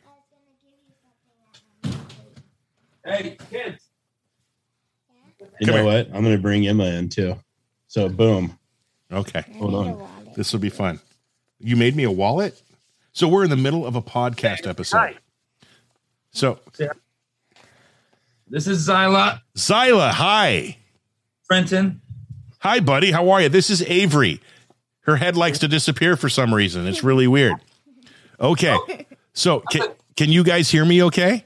[3.05, 3.84] Hey, kids.
[5.59, 5.84] You Come know here.
[5.84, 6.07] what?
[6.15, 7.36] I'm gonna bring Emma in too.
[7.88, 8.57] So boom.
[9.11, 9.43] Okay.
[9.57, 10.07] Hold on.
[10.35, 10.99] This will be fun.
[11.59, 12.61] You made me a wallet?
[13.13, 15.17] So we're in the middle of a podcast episode.
[16.31, 16.59] So,
[18.47, 20.77] This is Zyla Zyla, hi.
[21.43, 22.01] Frenton.
[22.59, 23.11] Hi, buddy.
[23.11, 23.49] How are you?
[23.49, 24.41] This is Avery.
[25.01, 26.85] Her head likes to disappear for some reason.
[26.85, 27.55] It's really weird.
[28.39, 28.77] Okay.
[29.33, 29.83] So, can,
[30.15, 31.45] can you guys hear me okay?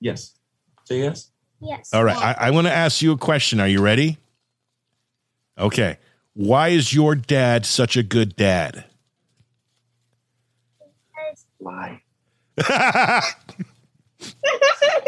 [0.00, 0.34] Yes.
[0.82, 1.30] Say yes.
[1.60, 1.94] Yes.
[1.94, 2.16] All right.
[2.16, 3.60] I, I want to ask you a question.
[3.60, 4.18] Are you ready?
[5.58, 5.98] Okay.
[6.34, 8.84] Why is your dad such a good dad?
[11.60, 12.02] Lie.
[12.56, 12.66] It's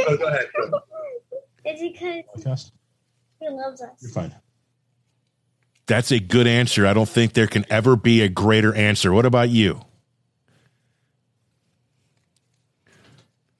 [0.09, 0.47] Oh, go ahead.
[1.65, 2.73] because
[3.41, 3.91] he loves us.
[4.01, 4.35] You're fine.
[5.87, 6.87] That's a good answer.
[6.87, 9.13] I don't think there can ever be a greater answer.
[9.13, 9.81] What about you?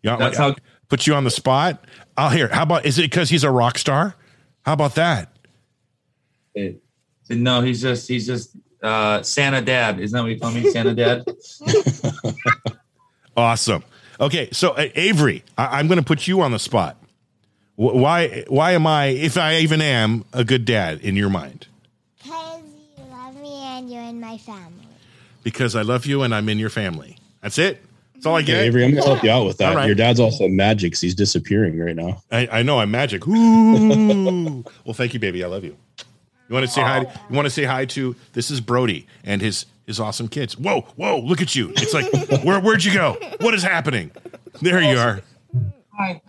[0.03, 0.55] Yeah, That's how.
[0.89, 1.85] put you on the spot.
[2.17, 2.49] I'll hear.
[2.49, 4.15] How about is it because he's a rock star?
[4.65, 5.36] How about that?
[7.29, 10.01] No, he's just he's just uh, Santa Dad.
[10.01, 11.25] Isn't that what you call me, Santa Dad?
[13.37, 13.85] Awesome.
[14.19, 16.97] Okay, so uh, Avery, I, I'm going to put you on the spot.
[17.75, 18.45] Wh- Why?
[18.49, 21.67] Why am I, if I even am, a good dad in your mind?
[22.23, 22.63] Because
[22.97, 24.87] you love me and you're in my family.
[25.43, 27.19] Because I love you and I'm in your family.
[27.43, 27.83] That's it.
[28.15, 28.63] That's all I Hey, get.
[28.65, 29.69] Avery, I'm gonna help you out with that.
[29.73, 29.85] All right.
[29.87, 32.23] Your dad's also magic, 'cause he's disappearing right now.
[32.33, 33.29] I, I know I'm magic.
[33.29, 34.65] Ooh.
[34.87, 35.45] well, thank you, baby.
[35.45, 35.77] I love you.
[36.49, 37.05] You want to say hi?
[37.07, 37.27] Oh.
[37.29, 40.59] You want to say hi to this is Brody and his his awesome kids.
[40.59, 41.19] Whoa, whoa!
[41.21, 41.73] Look at you.
[41.77, 42.13] It's like
[42.45, 43.17] where where'd you go?
[43.41, 44.11] What is happening?
[44.61, 45.21] There you are.
[45.99, 46.21] Hi.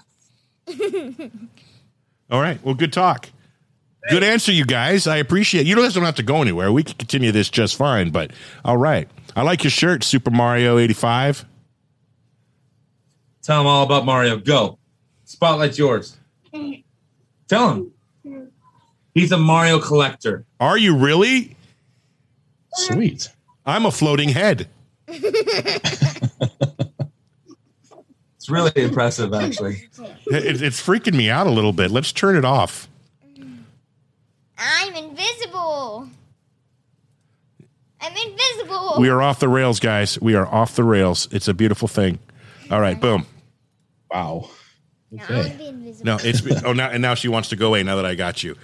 [2.29, 2.63] All right.
[2.63, 3.29] Well, good talk.
[4.09, 5.05] Good answer, you guys.
[5.05, 5.65] I appreciate.
[5.65, 6.71] You guys don't have to go anywhere.
[6.71, 8.09] We can continue this just fine.
[8.11, 8.31] But
[8.63, 9.09] all right.
[9.35, 11.45] I like your shirt, Super Mario eighty five.
[13.43, 14.37] Tell them all about Mario.
[14.37, 14.77] Go.
[15.25, 16.17] Spotlight's yours.
[17.47, 17.91] Tell him.
[19.17, 20.45] He's a Mario collector.
[20.59, 21.55] Are you really?
[22.73, 23.29] Sweet.
[23.65, 24.67] I'm a floating head.
[28.37, 29.89] It's really impressive, actually.
[30.27, 31.91] It, it's freaking me out a little bit.
[31.91, 32.87] Let's turn it off.
[34.57, 36.09] I'm invisible.
[37.99, 38.95] I'm invisible.
[38.99, 40.19] We are off the rails, guys.
[40.21, 41.27] We are off the rails.
[41.31, 42.19] It's a beautiful thing.
[42.71, 43.25] All right, boom.
[44.11, 44.49] Wow.
[45.11, 45.51] No, Okay.
[45.51, 46.05] I'm invisible.
[46.05, 47.83] No, it's oh now and now she wants to go away.
[47.83, 48.55] Now that I got you,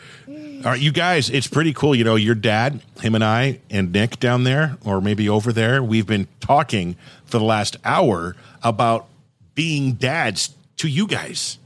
[0.63, 1.93] all right, you guys, it's pretty cool.
[1.93, 5.83] You know, your dad, him and I, and Nick down there, or maybe over there,
[5.83, 6.95] we've been talking
[7.25, 9.07] for the last hour about
[9.55, 11.57] being dads to you guys,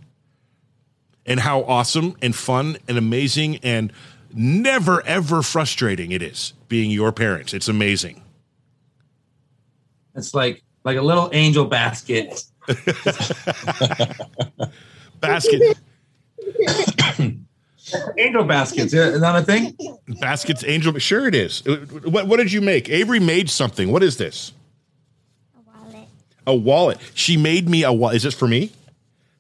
[1.26, 3.94] and how awesome and fun and amazing and
[4.34, 7.54] never ever frustrating it is being your parents.
[7.54, 8.24] It's amazing.
[10.16, 12.44] It's like like a little angel basket.
[15.20, 15.78] Basket
[18.18, 18.94] Angel baskets.
[18.94, 19.78] Is that a thing?
[20.20, 20.98] baskets, angel.
[21.00, 21.64] Sure, it is.
[22.04, 22.90] What what did you make?
[22.90, 23.92] Avery made something.
[23.92, 24.52] What is this?
[25.56, 26.08] A wallet.
[26.48, 26.98] a wallet.
[27.14, 28.18] She made me a wallet.
[28.18, 28.72] Is this for me?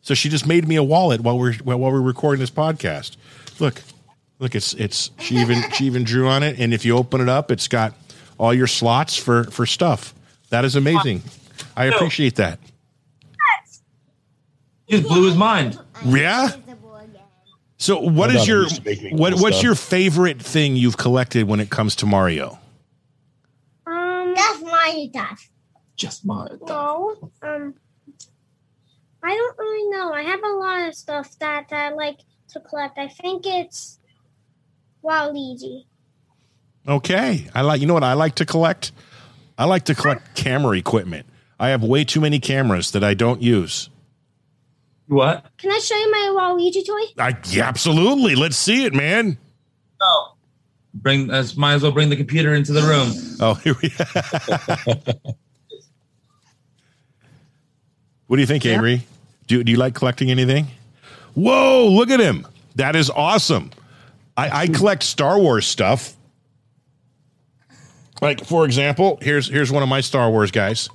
[0.01, 3.17] So she just made me a wallet while we're while we're recording this podcast.
[3.59, 3.81] Look,
[4.39, 7.29] look, it's it's she even she even drew on it, and if you open it
[7.29, 7.93] up, it's got
[8.37, 10.13] all your slots for for stuff.
[10.49, 11.23] That is amazing.
[11.75, 12.59] I appreciate that.
[14.85, 15.77] He just blew his mind.
[16.05, 16.51] Yeah?
[17.79, 18.15] Invisible again.
[18.15, 19.63] So, what My is daughter your used to make me what cool what's stuff.
[19.63, 22.59] your favorite thing you've collected when it comes to Mario?
[23.85, 25.49] Um, That's my stuff.
[25.95, 27.31] Just my no.
[27.41, 27.73] Um,
[29.23, 30.13] I don't really know.
[30.13, 32.19] I have a lot of stuff that I like
[32.49, 32.97] to collect.
[32.97, 33.99] I think it's
[35.03, 35.85] Waluigi.
[36.87, 38.91] Okay, I like you know what I like to collect.
[39.57, 41.25] I like to collect camera equipment.
[41.59, 43.89] I have way too many cameras that I don't use.
[45.07, 45.45] What?
[45.57, 47.23] Can I show you my Waluigi toy?
[47.23, 48.35] I yeah, absolutely.
[48.35, 49.37] Let's see it, man.
[49.99, 50.33] No.
[50.93, 53.11] Bring us might as well bring the computer into the room.
[53.39, 53.89] Oh, here we.
[58.27, 59.03] what do you think, Avery?
[59.47, 60.67] Do do you like collecting anything?
[61.35, 61.87] Whoa!
[61.87, 62.45] Look at him.
[62.75, 63.71] That is awesome.
[64.35, 66.15] I, I collect Star Wars stuff.
[68.21, 70.89] Like for example, here's here's one of my Star Wars guys.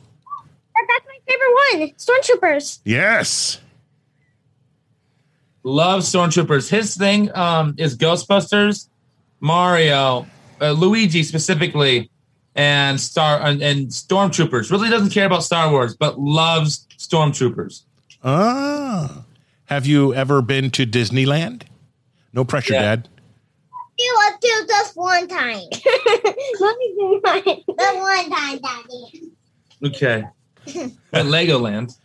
[0.74, 1.94] That's my favorite one.
[1.96, 2.80] Stormtroopers.
[2.84, 3.60] Yes.
[5.64, 6.68] Love Stormtroopers.
[6.68, 8.88] His thing um, is Ghostbusters,
[9.40, 10.26] Mario,
[10.60, 12.10] uh, Luigi specifically,
[12.54, 14.70] and Star and, and Stormtroopers.
[14.70, 17.82] Really doesn't care about Star Wars, but loves Stormtroopers.
[18.24, 19.24] Ah.
[19.66, 21.62] Have you ever been to Disneyland?
[22.32, 22.82] No pressure, Yeah.
[22.82, 23.08] Dad.
[23.98, 25.62] You will do this one time.
[26.60, 27.42] Let me do mine.
[27.44, 29.30] The one time, Daddy.
[29.84, 30.24] Okay.
[31.12, 31.96] At Legoland,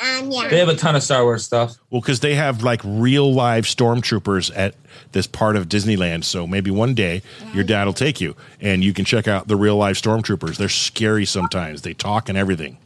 [0.00, 0.48] Um, yeah.
[0.48, 1.76] they have a ton of Star Wars stuff.
[1.90, 4.74] Well, because they have like real live stormtroopers at
[5.12, 6.24] this part of Disneyland.
[6.24, 7.22] So maybe one day
[7.52, 10.56] your dad will take you and you can check out the real live stormtroopers.
[10.56, 11.82] They're scary sometimes.
[11.82, 12.78] They talk and everything.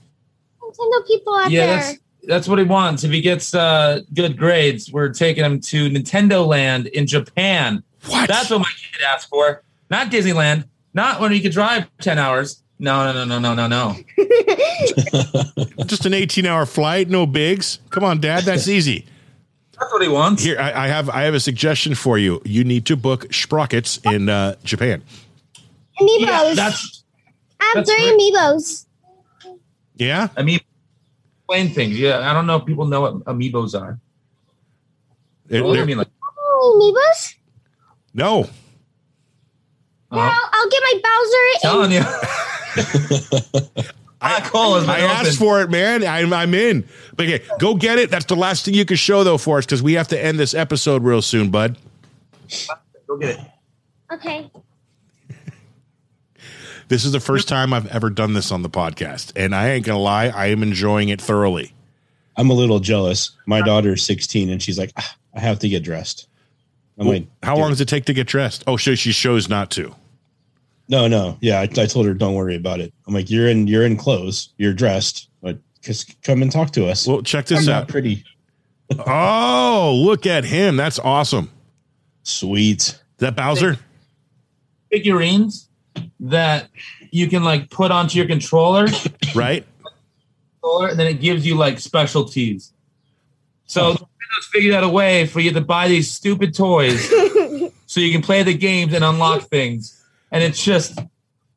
[0.63, 1.77] Nintendo people out yeah, there.
[1.77, 3.05] that's that's what he wants.
[3.05, 7.83] If he gets uh, good grades, we're taking him to Nintendo Land in Japan.
[8.07, 8.29] What?
[8.29, 9.63] That's what my kid asked for.
[9.91, 10.65] Not Disneyland.
[10.95, 12.62] Not when he could drive ten hours.
[12.83, 13.97] No, no, no, no, no, no, no.
[15.87, 17.78] Just an 18 hour flight, no bigs.
[17.91, 18.43] Come on, Dad.
[18.43, 19.07] That's easy.
[19.78, 20.43] That's what he wants.
[20.43, 22.43] Here, I, I have I have a suggestion for you.
[22.45, 25.01] You need to book sprockets in uh, Japan.
[26.01, 26.20] Amiibos.
[26.26, 27.05] Yeah, that's
[27.61, 28.18] I have that's three great.
[28.35, 28.87] amiibos.
[29.95, 30.28] Yeah.
[30.37, 30.59] I mean,
[31.39, 31.97] explain things.
[32.01, 34.01] Yeah, I don't know if people know what amiibos are.
[35.49, 36.09] It- What do you mean, like?
[36.37, 37.35] Oh, amiibos?
[38.12, 38.41] no.
[40.11, 42.05] Uh, Well, I'll get my Bowser telling and you.
[44.25, 44.77] I, call cool.
[44.77, 45.37] It's I been asked open.
[45.37, 46.05] for it, man.
[46.05, 46.87] I'm, I'm in.
[47.16, 48.11] But okay, go get it.
[48.11, 50.39] That's the last thing you can show though for us because we have to end
[50.39, 51.77] this episode real soon, bud.
[53.07, 53.47] Go get it.
[54.12, 54.51] Okay.
[56.89, 59.87] This is the first time I've ever done this on the podcast, and I ain't
[59.87, 61.73] gonna lie, I am enjoying it thoroughly.
[62.37, 63.31] I'm a little jealous.
[63.47, 66.29] My daughter's 16 and she's like, "Ah, I have to get dressed.
[66.99, 68.64] I'm Well, like, how long does it take to get dressed?
[68.66, 69.95] Oh, so she shows not to.
[70.93, 71.38] No, no.
[71.40, 72.93] Yeah, I, I told her don't worry about it.
[73.07, 76.86] I'm like, you're in, you're in clothes, you're dressed, but just come and talk to
[76.86, 77.09] us.
[77.09, 77.88] Well, check I'm this out.
[77.88, 78.24] pretty.
[79.07, 80.76] Oh, look at him.
[80.76, 81.51] That's awesome.
[82.24, 82.80] Sweet.
[82.80, 83.78] Is that Bowser?
[84.90, 85.70] Figurines
[86.20, 86.68] that
[87.11, 88.86] you can like put onto your controller.
[89.34, 89.66] Right?
[90.59, 92.72] store, and then it gives you like specialties.
[93.64, 93.93] So oh.
[93.93, 97.09] Nintendo's figured out a way for you to buy these stupid toys
[97.86, 100.02] so you can play the games and unlock things,
[100.33, 100.99] and it's just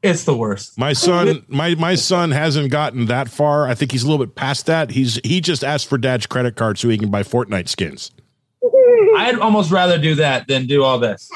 [0.04, 0.78] it's the worst.
[0.78, 3.68] My son, my my son hasn't gotten that far.
[3.68, 4.92] I think he's a little bit past that.
[4.92, 8.12] He's he just asked for dad's credit card so he can buy Fortnite skins.
[9.18, 11.30] I'd almost rather do that than do all this.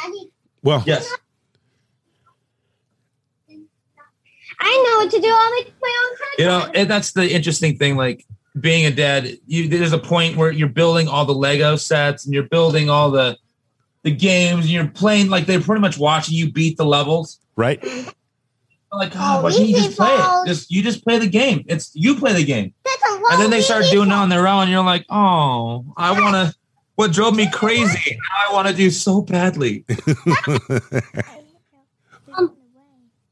[0.61, 1.11] Well, Yes.
[4.61, 5.33] I know what to do.
[5.33, 6.75] I'll make my own credit You know, card.
[6.75, 7.95] and that's the interesting thing.
[7.95, 8.25] Like
[8.59, 12.33] being a dad, you there's a point where you're building all the Lego sets and
[12.33, 13.37] you're building all the
[14.03, 17.39] the games and you're playing like they're pretty much watching you beat the levels.
[17.55, 17.83] right?
[18.91, 20.47] Like, Oh, oh, why can't you just play it?
[20.47, 21.63] Just you just play the game.
[21.67, 22.73] It's you play the game.
[23.31, 24.63] And then they start doing it on their own.
[24.63, 26.55] And you're like, oh, I want to.
[26.95, 28.17] What drove me crazy?
[28.17, 29.85] Now I want to do so badly.
[32.35, 32.55] um,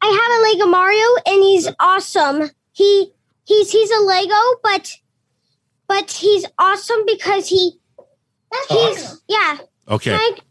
[0.02, 2.50] I have a Lego Mario, and he's awesome.
[2.72, 3.12] He
[3.46, 4.94] he's he's a Lego, but
[5.88, 7.72] but he's awesome because he
[8.70, 9.58] he's yeah.
[9.90, 10.14] Okay.
[10.14, 10.47] Like, No,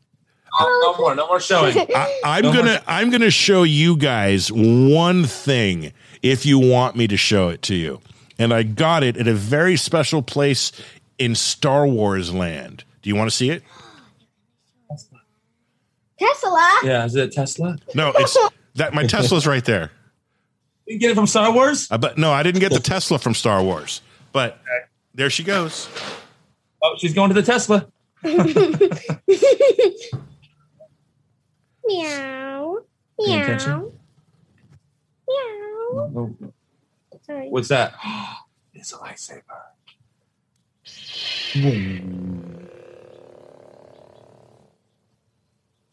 [0.61, 1.15] no more.
[1.15, 1.77] No more showing.
[1.95, 5.93] I, I'm No gonna I'm gonna show you guys one thing
[6.23, 8.01] if you want me to show it to you,
[8.39, 10.73] and I got it at a very special place
[11.19, 12.85] in Star Wars land.
[13.03, 13.63] Do you want to see it?
[16.19, 16.79] Tesla.
[16.83, 17.77] Yeah, is it Tesla?
[17.95, 18.37] No, it's
[18.77, 19.91] that my Tesla's right there.
[20.87, 21.91] You get it from Star Wars?
[21.91, 24.03] Uh, but no, I didn't get the Tesla from Star Wars.
[24.33, 24.61] But
[25.15, 25.89] there she goes.
[26.83, 27.87] Oh, she's going to the Tesla.
[31.87, 32.79] Meow.
[33.19, 33.93] Meow.
[35.29, 36.11] Meow.
[36.17, 36.37] Oh,
[37.23, 37.49] Sorry.
[37.49, 37.95] What's that?
[38.79, 39.41] It's a lightsaber.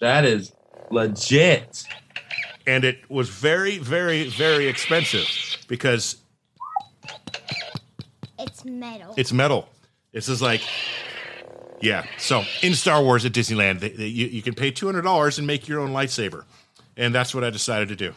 [0.02, 0.52] That is
[0.92, 1.84] legit.
[2.66, 5.28] And it was very, very, very expensive
[5.68, 6.18] because
[8.40, 9.14] It's metal.
[9.18, 9.68] it's metal.
[10.12, 10.62] This is like,
[11.84, 12.06] yeah.
[12.18, 15.38] So in Star Wars at Disneyland, they, they, you, you can pay two hundred dollars
[15.38, 16.46] and make your own lightsaber,
[16.98, 18.14] and that's what I decided to do.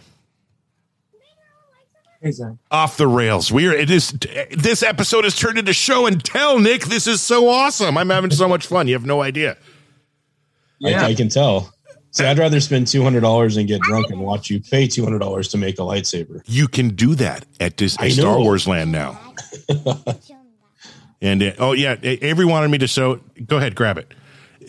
[2.70, 3.52] Off the rails.
[3.52, 3.72] We are.
[3.72, 4.12] It is.
[4.56, 6.58] This episode has turned into show and tell.
[6.58, 7.98] Nick, this is so awesome.
[7.98, 8.88] I'm having so much fun.
[8.88, 9.56] You have no idea.
[10.78, 11.02] Yeah.
[11.02, 11.72] I, I can tell.
[12.12, 15.04] See, I'd rather spend two hundred dollars and get drunk and watch you pay two
[15.04, 16.42] hundred dollars to make a lightsaber.
[16.46, 18.38] You can do that at Dis- I at Star.
[18.38, 19.20] Wars Land now.
[21.22, 23.20] And uh, oh yeah, Avery wanted me to show.
[23.46, 24.12] Go ahead, grab it.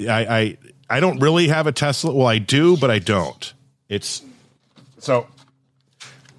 [0.02, 0.58] I, I
[0.90, 2.14] I don't really have a Tesla.
[2.14, 3.54] Well, I do, but I don't.
[3.90, 4.22] It's
[5.00, 5.28] so.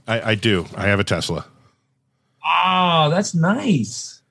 [0.06, 0.66] I, I do.
[0.74, 1.44] I have a Tesla.
[2.44, 4.22] Oh, that's nice.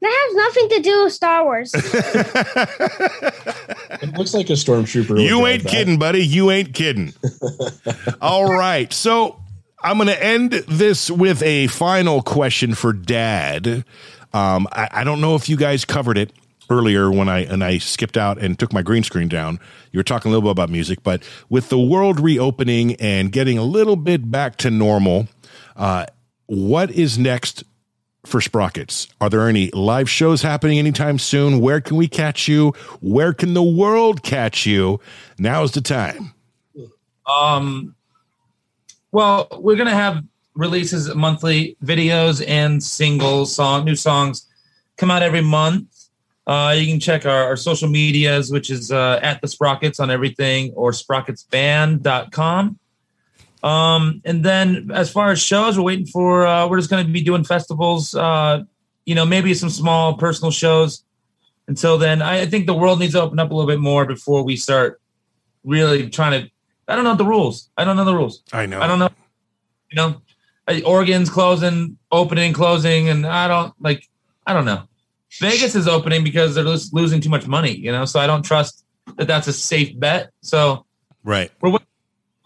[0.00, 1.74] That has nothing to do with Star Wars.
[4.02, 5.20] It looks like a stormtrooper.
[5.22, 5.68] You drive ain't that.
[5.68, 6.24] kidding, buddy.
[6.24, 7.12] You ain't kidding.
[8.22, 8.90] All right.
[8.92, 9.40] So
[9.82, 13.84] I'm going to end this with a final question for Dad.
[14.32, 16.32] Um, I, I don't know if you guys covered it
[16.70, 19.58] earlier when I and I skipped out and took my green screen down.
[19.90, 23.58] You were talking a little bit about music, but with the world reopening and getting
[23.58, 25.28] a little bit back to normal,
[25.76, 26.06] uh,
[26.46, 27.64] what is next
[28.24, 29.08] for Sprockets?
[29.20, 31.60] Are there any live shows happening anytime soon?
[31.60, 32.72] Where can we catch you?
[33.00, 35.00] Where can the world catch you?
[35.38, 36.34] Now's the time.
[37.26, 37.94] Um,
[39.12, 40.22] well, we're gonna have
[40.54, 44.46] releases monthly videos and singles, song, new songs
[44.96, 45.86] come out every month.
[46.46, 50.10] Uh, you can check our, our social medias, which is uh, at the Sprockets on
[50.10, 52.78] everything or sprocketsband.com.
[53.62, 57.12] Um, and then as far as shows, we're waiting for, uh, we're just going to
[57.12, 58.62] be doing festivals, uh,
[59.04, 61.04] you know, maybe some small personal shows.
[61.68, 64.04] Until then, I, I think the world needs to open up a little bit more
[64.04, 65.00] before we start
[65.62, 66.50] really trying to.
[66.88, 67.70] I don't know the rules.
[67.76, 68.42] I don't know the rules.
[68.52, 68.80] I know.
[68.80, 69.10] I don't know.
[69.90, 70.22] You know,
[70.84, 74.08] Oregon's closing, opening, closing, and I don't like.
[74.46, 74.82] I don't know.
[75.38, 77.76] Vegas is opening because they're just losing too much money.
[77.76, 78.84] You know, so I don't trust
[79.16, 80.30] that that's a safe bet.
[80.42, 80.86] So
[81.22, 81.50] Right.
[81.60, 81.78] we're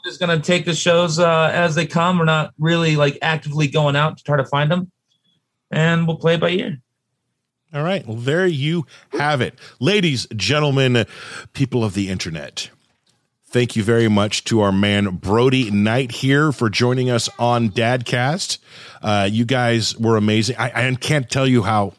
[0.05, 2.19] just gonna take the shows uh, as they come.
[2.19, 4.91] We're not really like actively going out to try to find them,
[5.71, 6.79] and we'll play by ear.
[7.73, 8.07] All right.
[8.07, 9.59] Well, there you have it.
[9.81, 11.07] Ladies, gentlemen,
[11.55, 12.71] people of the internet.
[13.55, 18.59] Thank you very much to our man Brody Knight here for joining us on Dadcast.
[19.01, 20.57] Uh, you guys were amazing.
[20.59, 21.93] I, I can't tell you how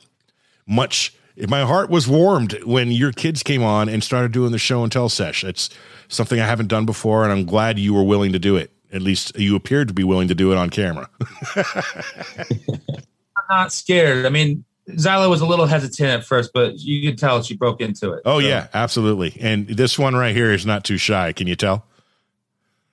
[0.68, 1.16] much
[1.48, 4.92] my heart was warmed when your kids came on and started doing the show and
[4.92, 5.46] tell sesh.
[5.46, 5.70] It's
[6.10, 8.74] something I haven't done before, and I'm glad you were willing to do it.
[8.92, 11.10] At least you appeared to be willing to do it on camera.
[11.56, 14.26] I'm not scared.
[14.26, 17.82] I mean, Zyla was a little hesitant at first, but you could tell she broke
[17.82, 18.22] into it.
[18.26, 19.36] Oh So, yeah, absolutely.
[19.42, 21.34] And this one right here is not too shy.
[21.34, 21.86] Can you tell?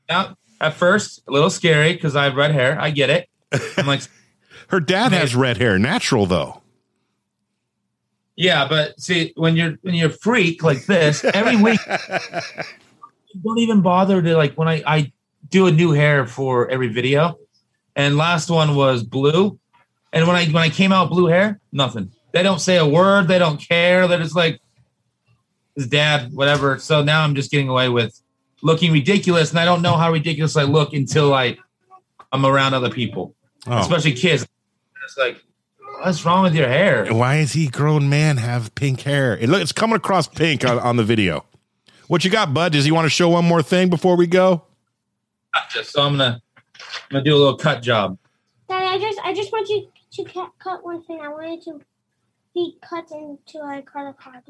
[0.09, 2.81] Now, at first, a little scary because I have red hair.
[2.81, 3.29] I get it.
[3.77, 4.03] I'm like,
[4.73, 6.63] Her dad has red hair, natural though.
[8.37, 11.79] Yeah, but see, when you're when you're a freak like this, every week
[13.45, 15.13] don't even bother to like when I I
[15.51, 17.39] do a new hair for every video,
[17.95, 19.59] and last one was blue,
[20.13, 22.13] and when I when I came out blue hair, nothing.
[22.33, 23.29] They don't say a word.
[23.29, 24.09] They don't care.
[24.09, 24.61] They're just like
[25.77, 26.79] his dad, whatever.
[26.79, 28.19] So now I'm just getting away with
[28.63, 31.59] looking ridiculous, and I don't know how ridiculous I look until I
[32.33, 33.35] I'm around other people,
[33.67, 33.79] Oh.
[33.79, 34.47] especially kids.
[35.05, 35.43] It's like,
[36.03, 37.13] what's wrong with your hair?
[37.13, 39.37] Why is he grown man have pink hair?
[39.37, 41.45] It look, it's coming across pink on, on the video.
[42.09, 42.73] What you got, bud?
[42.73, 44.65] Does he want to show one more thing before we go?
[45.71, 46.41] Just so I'm gonna
[46.87, 48.17] I'm gonna do a little cut job.
[48.69, 51.21] Daddy, I just I just want you to cut, cut one thing.
[51.21, 51.81] I wanted to
[52.55, 54.43] be cut into a credit card.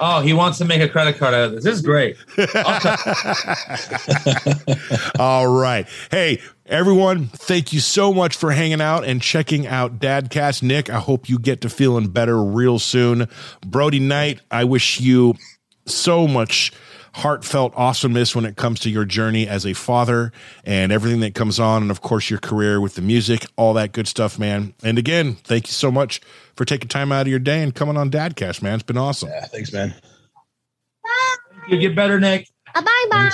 [0.00, 1.64] Oh, he wants to make a credit card out of this.
[1.64, 2.16] This is great.
[5.18, 5.86] All right.
[6.10, 10.62] Hey, everyone, thank you so much for hanging out and checking out Dadcast.
[10.62, 13.28] Nick, I hope you get to feeling better real soon.
[13.66, 15.34] Brody Knight, I wish you
[15.84, 16.72] so much
[17.14, 20.32] heartfelt awesomeness when it comes to your journey as a father
[20.64, 23.92] and everything that comes on and of course your career with the music all that
[23.92, 26.20] good stuff man and again thank you so much
[26.56, 29.28] for taking time out of your day and coming on dadcast man it's been awesome
[29.28, 29.94] Yeah, thanks, man.
[31.68, 32.48] You get better, Nick.
[32.74, 33.30] Bye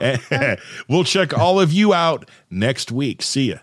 [0.00, 0.56] bye.
[0.88, 3.58] we'll check all of you out next week see ya